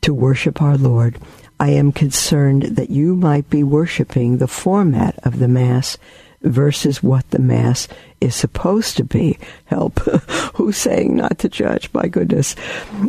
[0.02, 1.18] to worship our Lord.
[1.60, 5.98] I am concerned that you might be worshiping the format of the Mass
[6.42, 7.88] versus what the Mass
[8.22, 9.38] is supposed to be.
[9.66, 10.00] Help.
[10.56, 11.90] Who's saying not to judge?
[11.94, 12.56] My goodness.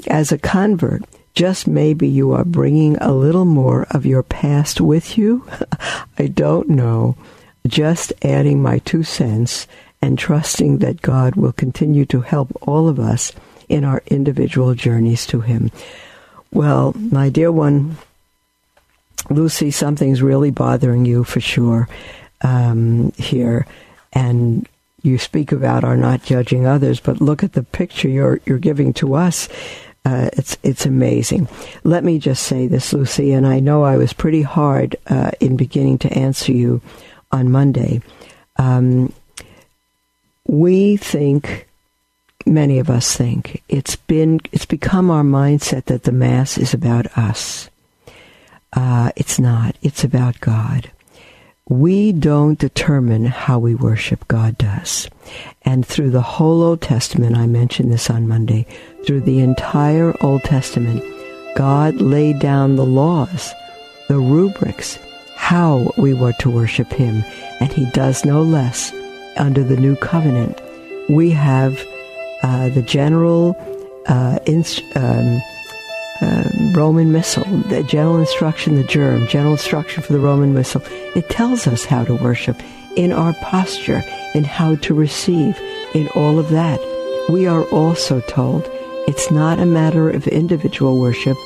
[0.09, 1.05] As a convert,
[1.35, 5.47] just maybe you are bringing a little more of your past with you.
[6.18, 7.16] I don't know.
[7.66, 9.66] Just adding my two cents
[10.03, 13.33] and trusting that God will continue to help all of us
[13.68, 15.70] in our individual journeys to Him.
[16.53, 17.97] Well, my dear one,
[19.28, 21.89] Lucy, something's really bothering you for sure
[22.41, 23.66] um, here,
[24.12, 24.66] and
[25.03, 28.93] you speak about our not judging others, but look at the picture you're you're giving
[28.95, 29.49] to us.
[30.11, 31.46] Uh, it's it's amazing.
[31.84, 35.56] Let me just say this, Lucy, and I know I was pretty hard uh, in
[35.56, 36.80] beginning to answer you
[37.30, 38.02] on Monday.
[38.56, 39.12] Um,
[40.48, 41.68] we think,
[42.44, 47.06] many of us think, it's been it's become our mindset that the mass is about
[47.16, 47.70] us.
[48.72, 49.76] Uh, it's not.
[49.80, 50.90] It's about God.
[51.71, 54.27] We don't determine how we worship.
[54.27, 55.09] God does.
[55.62, 58.66] And through the whole Old Testament, I mentioned this on Monday,
[59.07, 61.05] through the entire Old Testament,
[61.55, 63.55] God laid down the laws,
[64.09, 64.99] the rubrics,
[65.37, 67.23] how we were to worship Him.
[67.61, 68.93] And He does no less
[69.37, 70.61] under the new covenant.
[71.09, 71.87] We have
[72.43, 73.57] uh, the general
[74.09, 74.41] uh,
[74.97, 75.41] um,
[76.21, 80.83] uh, Roman Missal, the general instruction, the germ, general instruction for the Roman Missal.
[81.16, 82.61] It tells us how to worship
[82.97, 84.03] in our posture,
[84.35, 85.59] in how to receive,
[85.95, 86.79] in all of that.
[87.29, 88.68] We are also told
[89.09, 91.37] it's not a matter of individual worship,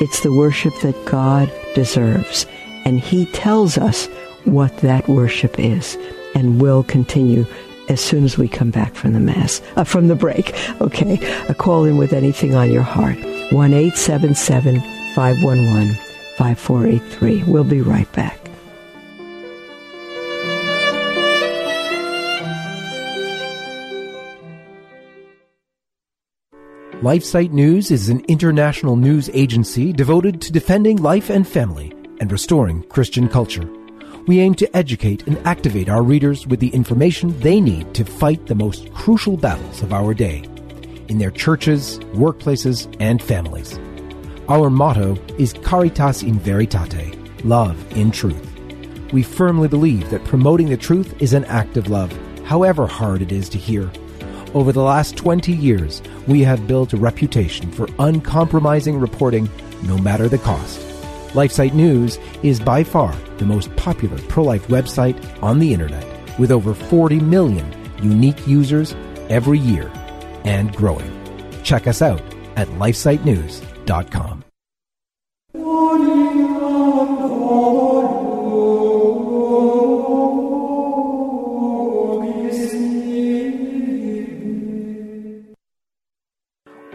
[0.00, 2.46] it's the worship that God deserves.
[2.84, 4.06] And He tells us
[4.44, 5.98] what that worship is
[6.34, 7.44] and will continue
[7.90, 10.54] as soon as we come back from the Mass, uh, from the break.
[10.80, 11.18] Okay,
[11.48, 13.18] a call in with anything on your heart.
[13.52, 14.80] 1 877
[15.14, 15.94] 511
[16.38, 17.42] 5483.
[17.44, 18.38] We'll be right back.
[27.02, 32.82] LifeSite News is an international news agency devoted to defending life and family and restoring
[32.84, 33.68] Christian culture.
[34.26, 38.46] We aim to educate and activate our readers with the information they need to fight
[38.46, 40.44] the most crucial battles of our day
[41.08, 43.78] in their churches, workplaces, and families.
[44.48, 48.46] Our motto is Caritas in Veritate, love in truth.
[49.12, 52.12] We firmly believe that promoting the truth is an act of love,
[52.44, 53.90] however hard it is to hear.
[54.54, 59.48] Over the last 20 years, we have built a reputation for uncompromising reporting
[59.82, 60.89] no matter the cost.
[61.32, 66.04] LifeSite News is by far the most popular pro life website on the internet,
[66.38, 67.72] with over 40 million
[68.02, 68.94] unique users
[69.28, 69.90] every year
[70.44, 71.10] and growing.
[71.62, 72.22] Check us out
[72.56, 74.39] at lifesitenews.com.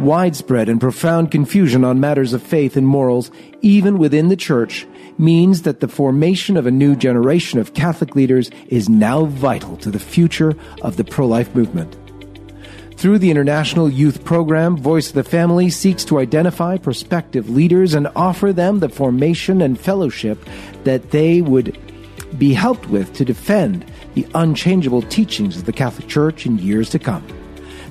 [0.06, 3.32] Widespread and profound confusion on matters of faith and morals,
[3.64, 4.86] even within the church,
[5.18, 9.90] means that the formation of a new generation of Catholic leaders is now vital to
[9.90, 11.98] the future of the pro life movement.
[12.98, 18.08] Through the International Youth Program, Voice of the Family seeks to identify prospective leaders and
[18.16, 20.38] offer them the formation and fellowship
[20.84, 21.80] that they would
[22.38, 23.84] be helped with to defend
[24.14, 27.26] the unchangeable teachings of the Catholic Church in years to come.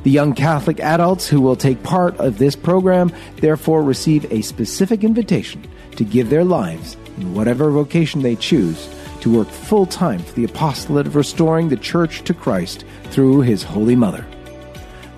[0.04, 5.02] The young Catholic adults who will take part of this program therefore receive a specific
[5.02, 8.88] invitation to give their lives, in whatever vocation they choose,
[9.20, 13.62] to work full time for the apostolate of restoring the Church to Christ through His
[13.62, 14.26] Holy Mother.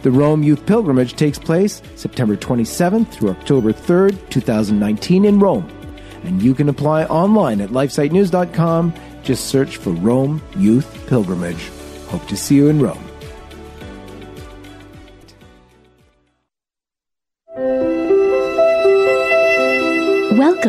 [0.03, 5.69] The Rome Youth Pilgrimage takes place September 27th through October 3rd, 2019 in Rome.
[6.23, 8.95] And you can apply online at lifesitenews.com.
[9.25, 11.71] Just search for Rome Youth Pilgrimage.
[12.07, 13.06] Hope to see you in Rome.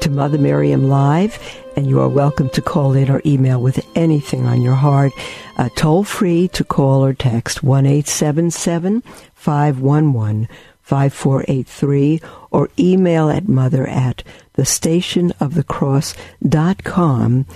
[0.00, 1.38] to Mother Miriam Live
[1.76, 5.12] and you are welcome to call in or email with anything on your heart.
[5.56, 9.02] Uh, toll free to call or text 1 877
[9.34, 10.48] 511
[10.82, 12.20] 5483
[12.50, 14.22] or email at mother at
[14.54, 16.14] the station of the cross
[16.46, 17.46] dot com.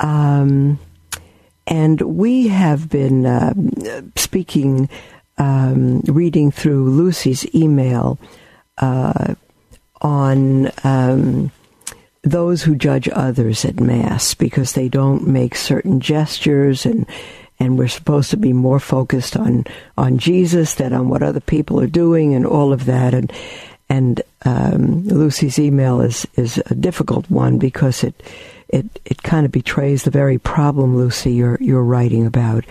[0.00, 0.78] Um,
[1.66, 3.52] And we have been uh,
[4.14, 4.88] speaking,
[5.38, 8.18] um, reading through Lucy's email
[8.78, 9.34] uh,
[10.00, 11.50] on um,
[12.26, 17.06] those who judge others at Mass because they don't make certain gestures and
[17.58, 19.64] and we're supposed to be more focused on
[19.96, 23.14] on Jesus than on what other people are doing and all of that.
[23.14, 23.32] And
[23.88, 28.20] and um, Lucy's email is is a difficult one because it
[28.68, 32.64] it it kind of betrays the very problem Lucy you're you're writing about.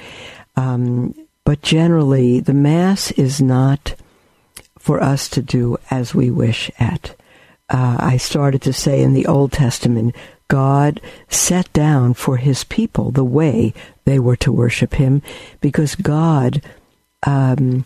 [0.57, 3.95] Um, but generally the mass is not
[4.77, 7.15] for us to do as we wish at
[7.69, 10.15] uh, I started to say in the Old Testament,
[10.47, 13.73] God set down for his people the way
[14.05, 15.23] they were to worship him
[15.61, 16.61] because God
[17.25, 17.85] um,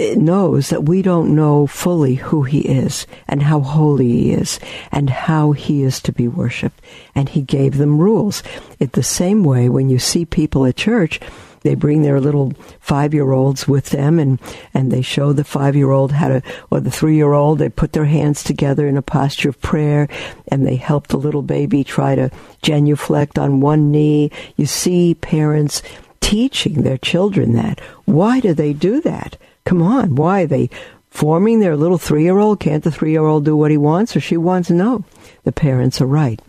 [0.00, 4.58] knows that we don't know fully who he is and how holy he is
[4.90, 6.80] and how he is to be worshiped.
[7.14, 8.42] And he gave them rules.
[8.80, 11.20] In the same way, when you see people at church,
[11.62, 14.40] they bring their little five year olds with them and,
[14.72, 17.68] and they show the five year old how to, or the three year old, they
[17.68, 20.08] put their hands together in a posture of prayer
[20.48, 22.30] and they help the little baby try to
[22.62, 24.30] genuflect on one knee.
[24.56, 25.82] You see parents
[26.20, 27.80] teaching their children that.
[28.04, 29.36] Why do they do that?
[29.64, 30.46] Come on, why?
[30.46, 30.70] They
[31.10, 32.60] forming their little three year old?
[32.60, 34.70] Can't the three year old do what he wants or she wants?
[34.70, 35.04] No.
[35.44, 36.40] The parents are right.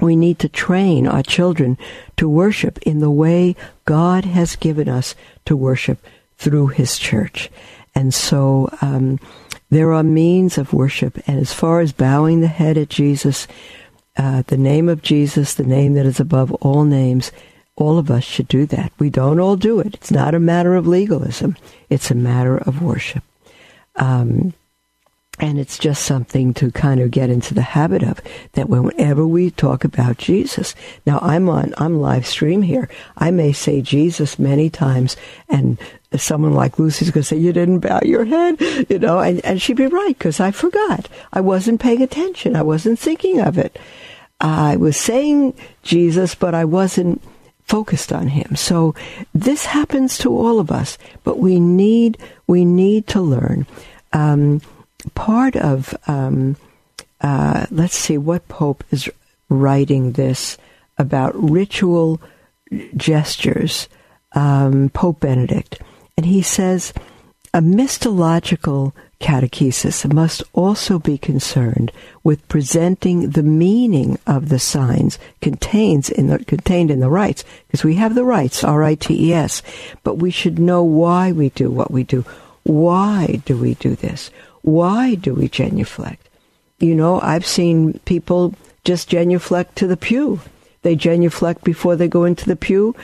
[0.00, 1.78] We need to train our children
[2.16, 5.98] to worship in the way God has given us to worship
[6.36, 7.50] through His church.
[7.94, 9.18] And so um,
[9.70, 11.18] there are means of worship.
[11.26, 13.48] And as far as bowing the head at Jesus,
[14.16, 17.32] uh, the name of Jesus, the name that is above all names,
[17.76, 18.92] all of us should do that.
[18.98, 19.94] We don't all do it.
[19.94, 21.56] It's not a matter of legalism.
[21.88, 23.22] It's a matter of worship.
[23.96, 24.54] Um,
[25.40, 28.20] and it's just something to kind of get into the habit of
[28.52, 30.74] that whenever we talk about Jesus.
[31.06, 32.88] Now I'm on, I'm live stream here.
[33.16, 35.16] I may say Jesus many times
[35.48, 35.78] and
[36.16, 39.60] someone like Lucy's going to say, you didn't bow your head, you know, and, and
[39.60, 41.08] she'd be right because I forgot.
[41.32, 42.56] I wasn't paying attention.
[42.56, 43.78] I wasn't thinking of it.
[44.40, 47.22] I was saying Jesus, but I wasn't
[47.64, 48.56] focused on him.
[48.56, 48.94] So
[49.34, 52.16] this happens to all of us, but we need,
[52.46, 53.66] we need to learn.
[54.12, 54.62] Um,
[55.08, 56.56] part of, um,
[57.20, 59.08] uh, let's see, what Pope is
[59.48, 60.58] writing this
[60.98, 62.20] about ritual
[62.96, 63.88] gestures,
[64.32, 65.80] um, Pope Benedict.
[66.16, 66.92] And he says,
[67.54, 71.90] a Mystagogical catechesis must also be concerned
[72.22, 77.82] with presenting the meaning of the signs contains in the, contained in the rites, because
[77.82, 79.62] we have the rites, R-I-T-E-S,
[80.04, 82.24] but we should know why we do what we do.
[82.64, 84.30] Why do we do this?
[84.68, 86.28] Why do we genuflect?
[86.78, 88.54] You know, I've seen people
[88.84, 90.42] just genuflect to the pew.
[90.82, 92.94] They genuflect before they go into the pew,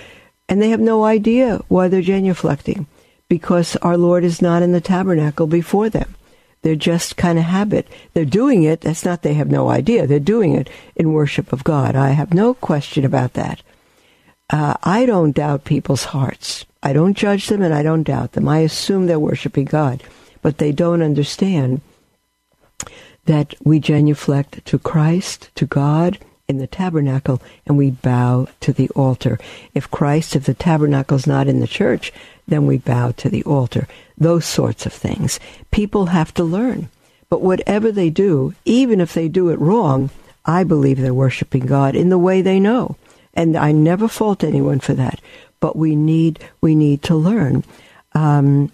[0.47, 2.85] and they have no idea why they're genuflecting
[3.31, 6.15] because our Lord is not in the tabernacle before them.
[6.61, 7.89] They're just kind of habit.
[8.13, 8.83] They're doing it.
[8.83, 10.07] That's not they have no idea.
[10.07, 11.97] They're doing it in worship of God.
[11.97, 13.63] I have no question about that.
[14.51, 16.67] Uh, I don't doubt people's hearts.
[16.83, 18.49] I don't judge them and I don't doubt them.
[18.51, 20.03] I assume they're worshiping God
[20.45, 21.81] but they don't understand
[23.25, 28.91] that we genuflect to Christ, to God in the tabernacle, and we bow to the
[28.91, 29.39] altar.
[29.73, 32.13] If Christ, if the tabernacle is not in the church,
[32.47, 33.89] then we bow to the altar.
[34.19, 35.41] Those sorts of things.
[35.71, 36.91] People have to learn.
[37.31, 40.11] But whatever they do, even if they do it wrong,
[40.45, 42.97] I believe they're worshiping God in the way they know.
[43.33, 45.23] And I never fault anyone for that.
[45.59, 47.65] But we need, we need to learn.
[48.13, 48.71] Um,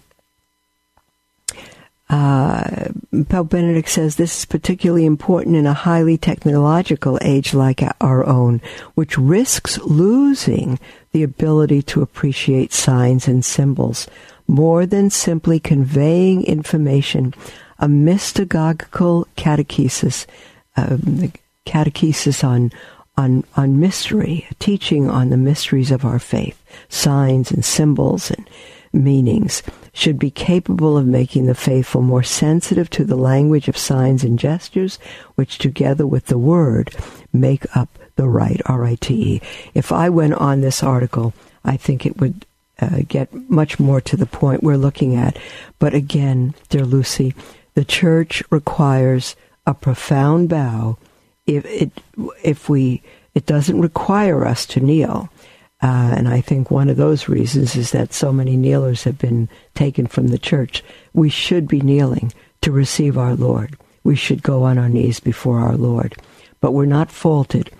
[2.11, 2.89] uh,
[3.29, 8.61] Pope Benedict says this is particularly important in a highly technological age like our own,
[8.95, 10.77] which risks losing
[11.13, 14.07] the ability to appreciate signs and symbols
[14.45, 17.33] more than simply conveying information.
[17.79, 20.25] A mystagogical catechesis,
[20.75, 20.97] uh,
[21.65, 22.73] catechesis on
[23.15, 28.49] on on mystery, teaching on the mysteries of our faith, signs and symbols and
[28.93, 29.63] meanings
[29.93, 34.39] should be capable of making the faithful more sensitive to the language of signs and
[34.39, 34.97] gestures,
[35.35, 36.95] which together with the word
[37.33, 39.41] make up the right, R-I-T-E.
[39.73, 41.33] If I went on this article,
[41.63, 42.45] I think it would
[42.79, 45.37] uh, get much more to the point we're looking at.
[45.79, 47.35] But again, dear Lucy,
[47.73, 49.35] the church requires
[49.65, 50.97] a profound bow.
[51.45, 51.91] If it,
[52.43, 53.01] if we,
[53.33, 55.29] it doesn't require us to kneel.
[55.81, 59.49] Uh, and I think one of those reasons is that so many kneelers have been
[59.73, 60.83] taken from the church.
[61.13, 63.75] We should be kneeling to receive our Lord.
[64.03, 66.15] We should go on our knees before our Lord.
[66.59, 67.71] But we're not faulted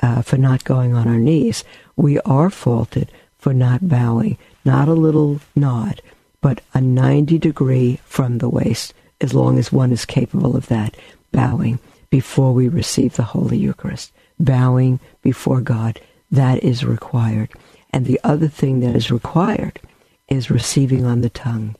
[0.00, 1.64] uh, for not going on our knees.
[1.96, 6.02] We are faulted for not bowing, not a little nod,
[6.40, 10.96] but a 90 degree from the waist, as long as one is capable of that,
[11.32, 11.78] bowing
[12.10, 16.00] before we receive the Holy Eucharist, bowing before God.
[16.30, 17.50] That is required.
[17.92, 19.80] And the other thing that is required
[20.28, 21.76] is receiving on the tongue,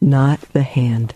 [0.00, 1.14] not the hand.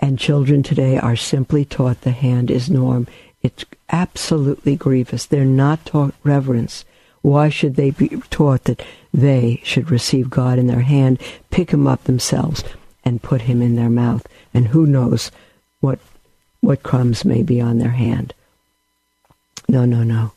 [0.00, 3.08] And children today are simply taught the hand is norm.
[3.42, 5.26] It's absolutely grievous.
[5.26, 6.84] They're not taught reverence.
[7.22, 8.82] Why should they be taught that
[9.12, 11.20] they should receive God in their hand,
[11.50, 12.62] pick him up themselves,
[13.04, 14.26] and put him in their mouth?
[14.54, 15.30] And who knows
[15.80, 15.98] what
[16.60, 18.34] what crumbs may be on their hand?
[19.68, 20.32] No, no, no.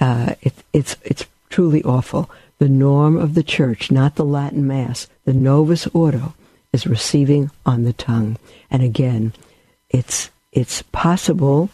[0.00, 2.30] Uh, it, it's it's truly awful.
[2.58, 6.34] The norm of the church, not the Latin Mass, the Novus Ordo,
[6.72, 8.36] is receiving on the tongue.
[8.70, 9.32] And again,
[9.90, 11.70] it's it's possible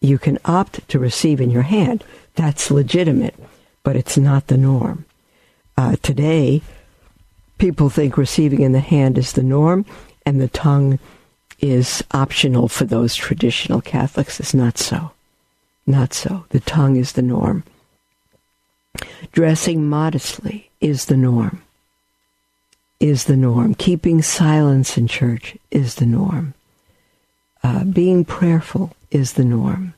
[0.00, 2.04] you can opt to receive in your hand.
[2.34, 3.34] That's legitimate,
[3.82, 5.04] but it's not the norm.
[5.76, 6.62] Uh, today,
[7.58, 9.84] people think receiving in the hand is the norm,
[10.24, 10.98] and the tongue
[11.60, 14.38] is optional for those traditional Catholics.
[14.38, 15.10] It's not so.
[15.88, 16.44] Not so.
[16.50, 17.64] The tongue is the norm.
[19.32, 21.62] Dressing modestly is the norm.
[23.00, 23.74] Is the norm.
[23.74, 26.52] Keeping silence in church is the norm.
[27.62, 29.94] Uh, being prayerful is the norm.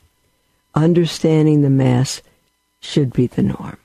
[0.76, 2.22] Understanding the Mass
[2.80, 3.78] should be the norm.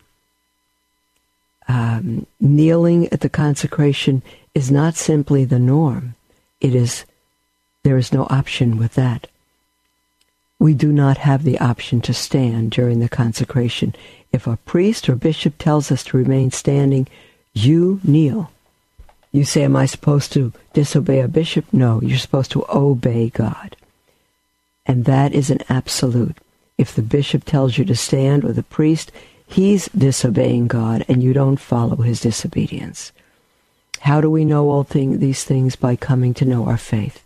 [1.67, 4.21] Um, kneeling at the consecration
[4.53, 6.13] is not simply the norm.
[6.61, 7.03] It is,
[7.81, 9.25] there is no option with that.
[10.65, 13.93] We do not have the option to stand during the consecration.
[14.31, 17.05] If a priest or bishop tells us to remain standing,
[17.53, 18.49] you kneel.
[19.31, 21.71] You say, Am I supposed to disobey a bishop?
[21.71, 23.75] No, you're supposed to obey God.
[24.87, 26.39] And that is an absolute.
[26.79, 29.11] If the bishop tells you to stand or the priest,
[29.45, 33.11] he's disobeying God and you don't follow his disobedience.
[33.99, 35.75] How do we know all thing, these things?
[35.75, 37.23] By coming to know our faith.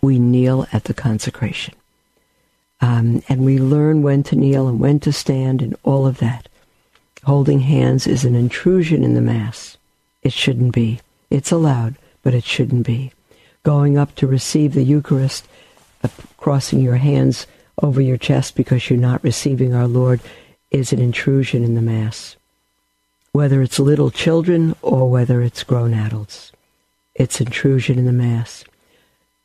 [0.00, 1.74] We kneel at the consecration.
[2.80, 6.48] Um, and we learn when to kneel and when to stand and all of that.
[7.24, 9.76] Holding hands is an intrusion in the Mass.
[10.22, 11.00] It shouldn't be.
[11.28, 13.12] It's allowed, but it shouldn't be.
[13.62, 15.46] Going up to receive the Eucharist,
[16.02, 16.08] uh,
[16.38, 17.46] crossing your hands
[17.82, 20.20] over your chest because you're not receiving our Lord
[20.70, 22.36] is an intrusion in the Mass.
[23.32, 26.52] Whether it's little children or whether it's grown adults,
[27.14, 28.64] it's intrusion in the Mass.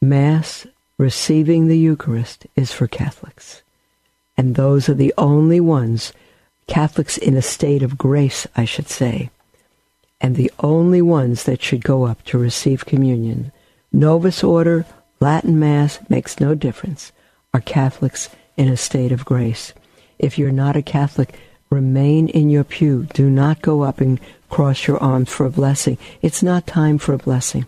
[0.01, 0.65] Mass
[0.97, 3.61] receiving the Eucharist is for Catholics.
[4.37, 6.13] And those are the only ones,
[6.67, 9.29] Catholics in a state of grace, I should say,
[10.21, 13.51] and the only ones that should go up to receive communion.
[13.91, 14.85] Novus Ordo,
[15.19, 17.11] Latin Mass makes no difference,
[17.53, 19.73] are Catholics in a state of grace.
[20.17, 21.37] If you're not a Catholic,
[21.69, 23.07] remain in your pew.
[23.13, 24.19] Do not go up and
[24.49, 25.97] cross your arms for a blessing.
[26.21, 27.65] It's not time for a blessing.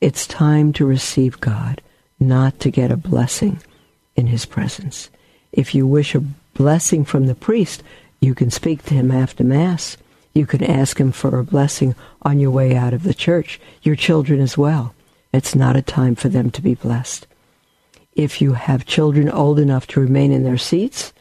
[0.00, 1.80] It's time to receive God
[2.18, 3.60] not to get a blessing
[4.14, 5.10] in his presence.
[5.52, 7.82] If you wish a blessing from the priest,
[8.20, 9.96] you can speak to him after Mass.
[10.34, 13.96] You can ask him for a blessing on your way out of the church, your
[13.96, 14.94] children as well.
[15.32, 17.26] It's not a time for them to be blessed.
[18.14, 21.12] If you have children old enough to remain in their seats,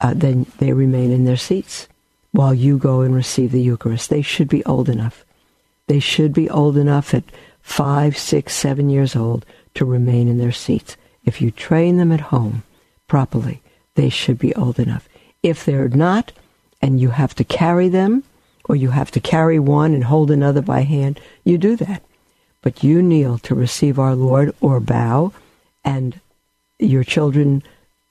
[0.00, 1.88] uh, then they remain in their seats
[2.32, 4.10] while you go and receive the Eucharist.
[4.10, 5.24] They should be old enough.
[5.86, 7.24] They should be old enough at
[7.62, 10.96] five, six, seven years old to remain in their seats.
[11.24, 12.62] If you train them at home
[13.08, 13.62] properly,
[13.94, 15.08] they should be old enough.
[15.42, 16.32] If they're not,
[16.80, 18.24] and you have to carry them,
[18.64, 22.02] or you have to carry one and hold another by hand, you do that.
[22.62, 25.32] But you kneel to receive our Lord or bow,
[25.84, 26.20] and
[26.78, 27.62] your children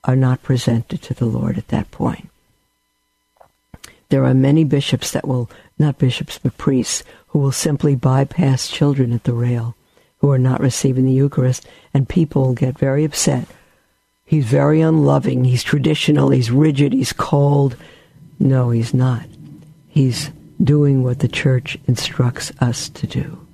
[0.04, 2.30] are not presented to the Lord at that point.
[4.10, 9.12] There are many bishops that will, not bishops, but priests, who will simply bypass children
[9.12, 9.74] at the rail
[10.24, 13.46] who are not receiving the Eucharist, and people get very upset.
[14.24, 17.76] He's very unloving, he's traditional, he's rigid, he's cold.
[18.38, 19.26] No, he's not.
[19.86, 20.30] He's
[20.62, 23.46] doing what the church instructs us to do.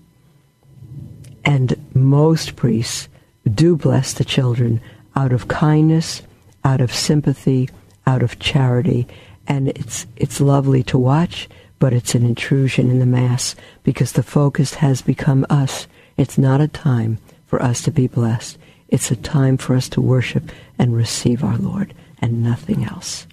[1.44, 3.08] And most priests
[3.52, 4.80] do bless the children
[5.16, 6.22] out of kindness,
[6.62, 7.68] out of sympathy,
[8.06, 9.08] out of charity,
[9.48, 11.48] and it's it's lovely to watch,
[11.80, 15.88] but it's an intrusion in the mass because the focus has become us
[16.20, 17.16] it's not a time
[17.46, 18.58] for us to be blessed.
[18.88, 23.26] It's a time for us to worship and receive our Lord and nothing else.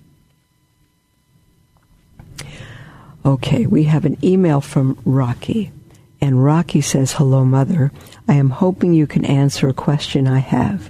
[3.25, 5.69] Okay, we have an email from Rocky.
[6.21, 7.91] And Rocky says, Hello, Mother.
[8.25, 10.89] I am hoping you can answer a question I have.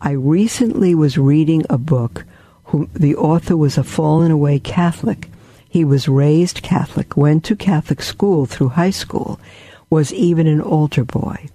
[0.00, 2.24] I recently was reading a book
[2.64, 5.28] who the author was a fallen away Catholic.
[5.68, 9.38] He was raised Catholic, went to Catholic school through high school,
[9.90, 11.48] was even an altar boy,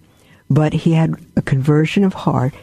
[0.50, 2.54] but he had a conversion of heart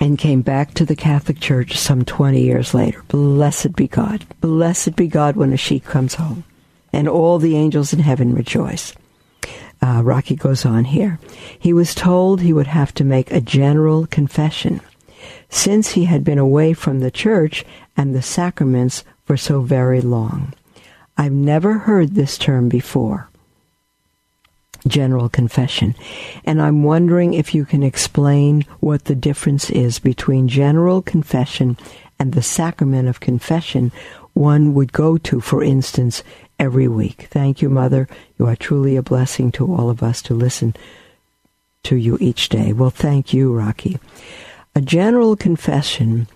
[0.00, 3.02] and came back to the Catholic Church some 20 years later.
[3.08, 4.24] Blessed be God.
[4.40, 6.44] Blessed be God when a sheep comes home.
[6.92, 8.94] And all the angels in heaven rejoice.
[9.82, 11.18] Uh, Rocky goes on here.
[11.58, 14.80] He was told he would have to make a general confession
[15.48, 17.64] since he had been away from the church
[17.96, 20.54] and the sacraments for so very long.
[21.20, 23.28] I've never heard this term before.
[24.86, 25.94] General confession.
[26.46, 31.76] And I'm wondering if you can explain what the difference is between general confession
[32.18, 33.92] and the sacrament of confession
[34.32, 36.22] one would go to, for instance,
[36.58, 37.28] every week.
[37.30, 38.08] Thank you, Mother.
[38.38, 40.74] You are truly a blessing to all of us to listen
[41.82, 42.72] to you each day.
[42.72, 43.98] Well, thank you, Rocky.
[44.74, 46.28] A general confession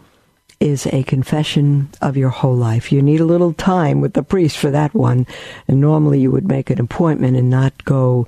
[0.65, 2.91] is a confession of your whole life.
[2.91, 5.27] You need a little time with the priest for that one,
[5.69, 8.27] and normally you would make an appointment and not go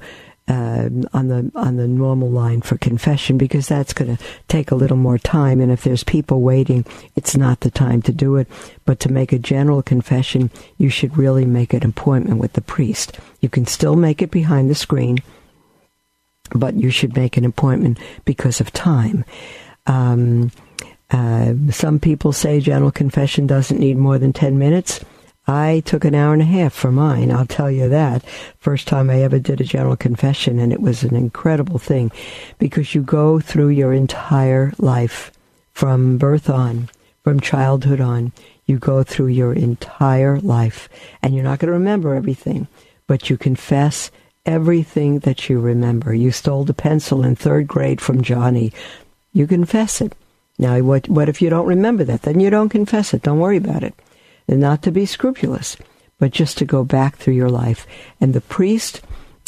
[0.49, 4.76] uh, on the on the normal line for confession because that's going to take a
[4.76, 5.61] little more time.
[5.61, 6.84] And if there's people waiting,
[7.16, 8.47] it's not the time to do it.
[8.84, 13.18] But to make a general confession, you should really make an appointment with the priest.
[13.41, 15.18] You can still make it behind the screen,
[16.55, 19.24] but you should make an appointment because of time.
[19.87, 20.53] Um,
[21.11, 25.04] uh, some people say general confession doesn't need more than 10 minutes.
[25.48, 28.24] I took an hour and a half for mine, I'll tell you that.
[28.59, 32.11] First time I ever did a general confession, and it was an incredible thing
[32.59, 35.30] because you go through your entire life
[35.72, 36.88] from birth on,
[37.22, 38.32] from childhood on.
[38.64, 40.88] You go through your entire life,
[41.22, 42.66] and you're not going to remember everything,
[43.07, 44.11] but you confess
[44.44, 46.12] everything that you remember.
[46.12, 48.72] You stole the pencil in third grade from Johnny.
[49.32, 50.12] You confess it.
[50.59, 52.22] Now, what, what if you don't remember that?
[52.22, 53.22] Then you don't confess it.
[53.22, 53.94] Don't worry about it.
[54.48, 55.76] And not to be scrupulous,
[56.18, 57.86] but just to go back through your life.
[58.20, 59.02] And the priest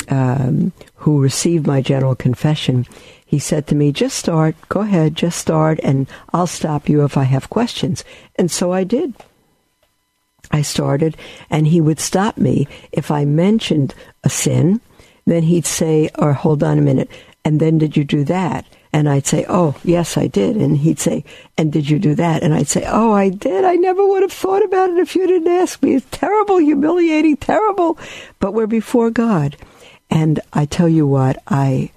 [0.08, 2.86] um, who received my general confession,
[3.24, 7.16] he said to me, just start, go ahead, just start, and I'll stop you if
[7.16, 8.04] I have questions.
[8.36, 9.14] And so I did.
[10.50, 11.16] I started,
[11.50, 13.94] and he would stop me if I mentioned
[14.24, 14.80] a sin.
[15.26, 17.10] Then he'd say, or hold on a minute,
[17.44, 18.64] and then did you do that?
[18.92, 20.56] And I'd say, Oh, yes, I did.
[20.56, 21.24] And he'd say,
[21.56, 22.42] And did you do that?
[22.42, 23.64] And I'd say, Oh, I did.
[23.64, 25.94] I never would have thought about it if you didn't ask me.
[25.94, 27.98] It's terrible, humiliating, terrible.
[28.40, 29.56] But we're before God.
[30.10, 31.90] And I tell you what, I,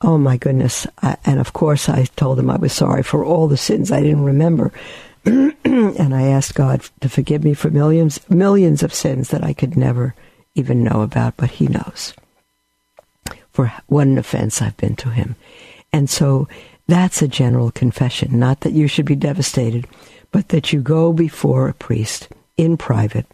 [0.00, 0.86] oh my goodness.
[1.02, 4.00] I, and of course, I told him I was sorry for all the sins I
[4.00, 4.72] didn't remember.
[5.24, 9.76] and I asked God to forgive me for millions, millions of sins that I could
[9.76, 10.14] never
[10.54, 12.14] even know about, but He knows.
[13.52, 15.36] For what an offense I've been to Him.
[15.92, 16.48] And so
[16.86, 18.38] that's a general confession.
[18.38, 19.86] Not that you should be devastated,
[20.30, 23.26] but that you go before a priest in private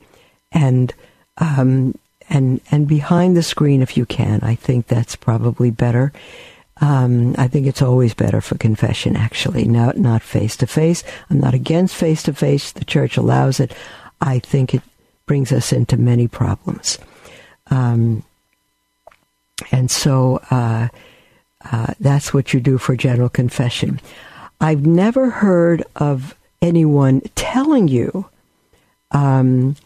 [0.52, 0.92] and
[1.38, 1.94] um,
[2.28, 4.40] and and behind the screen if you can.
[4.42, 6.12] I think that's probably better.
[6.80, 11.04] Um, I think it's always better for confession, actually, not not face to face.
[11.30, 12.72] I'm not against face to face.
[12.72, 13.74] The church allows it.
[14.20, 14.82] I think it
[15.26, 16.98] brings us into many problems,
[17.70, 18.22] um,
[19.70, 20.40] and so.
[20.50, 20.88] Uh,
[21.70, 24.00] uh, that's what you do for general confession.
[24.60, 28.26] I've never heard of anyone telling you
[29.10, 29.76] um,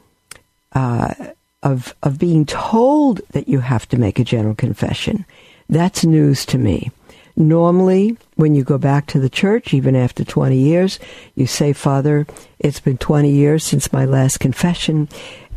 [0.72, 1.14] uh,
[1.62, 5.24] of of being told that you have to make a general confession.
[5.68, 6.90] That's news to me.
[7.36, 10.98] Normally, when you go back to the church, even after 20 years,
[11.34, 12.26] you say, Father,
[12.58, 15.08] it's been 20 years since my last confession,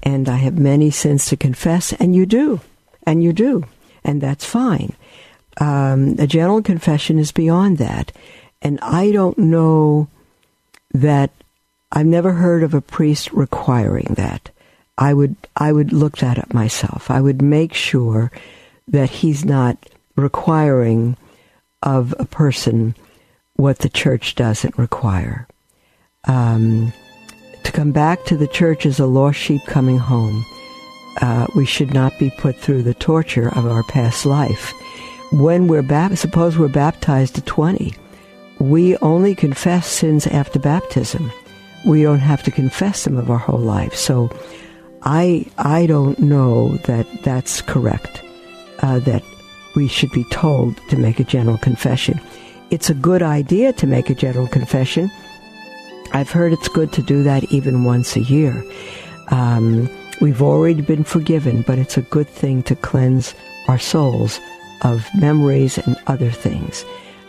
[0.03, 2.59] and I have many sins to confess, and you do,
[3.03, 3.65] and you do,
[4.03, 4.93] and that's fine
[5.57, 8.11] um, a general confession is beyond that.
[8.61, 10.07] And I don't know
[10.93, 11.31] that
[11.91, 14.51] I've never heard of a priest requiring that.
[14.97, 17.09] I would I would look that up myself.
[17.09, 18.31] I would make sure
[18.87, 19.77] that he's not
[20.15, 21.15] requiring
[21.81, 22.95] of a person
[23.55, 25.47] what the church doesn't require.
[26.27, 26.91] Um,
[27.63, 30.45] to come back to the church as a lost sheep coming home,
[31.21, 34.73] uh, we should not be put through the torture of our past life
[35.32, 37.93] when we're baptized, suppose we're baptized at 20,
[38.59, 41.32] we only confess sins after baptism.
[41.86, 43.95] We don't have to confess them of our whole life.
[43.95, 44.30] So
[45.03, 48.21] I, I don't know that that's correct,
[48.80, 49.23] uh, that
[49.75, 52.19] we should be told to make a general confession.
[52.71, 55.09] It's a good idea to make a general confession.
[56.11, 58.63] I've heard it's good to do that even once a year.
[59.30, 59.89] Um,
[60.21, 63.36] we've already been forgiven, but it's a good thing to cleanse
[63.67, 64.39] our souls
[64.82, 66.86] of memories and other things.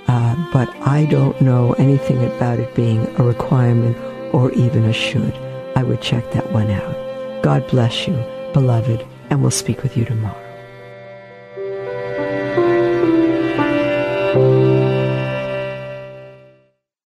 [0.08, 3.96] uh, but I don't know anything about it being a requirement
[4.34, 5.34] or even a should.
[5.76, 6.96] I would check that one out.
[7.42, 8.14] God bless you,
[8.52, 10.49] beloved, and we'll speak with you tomorrow.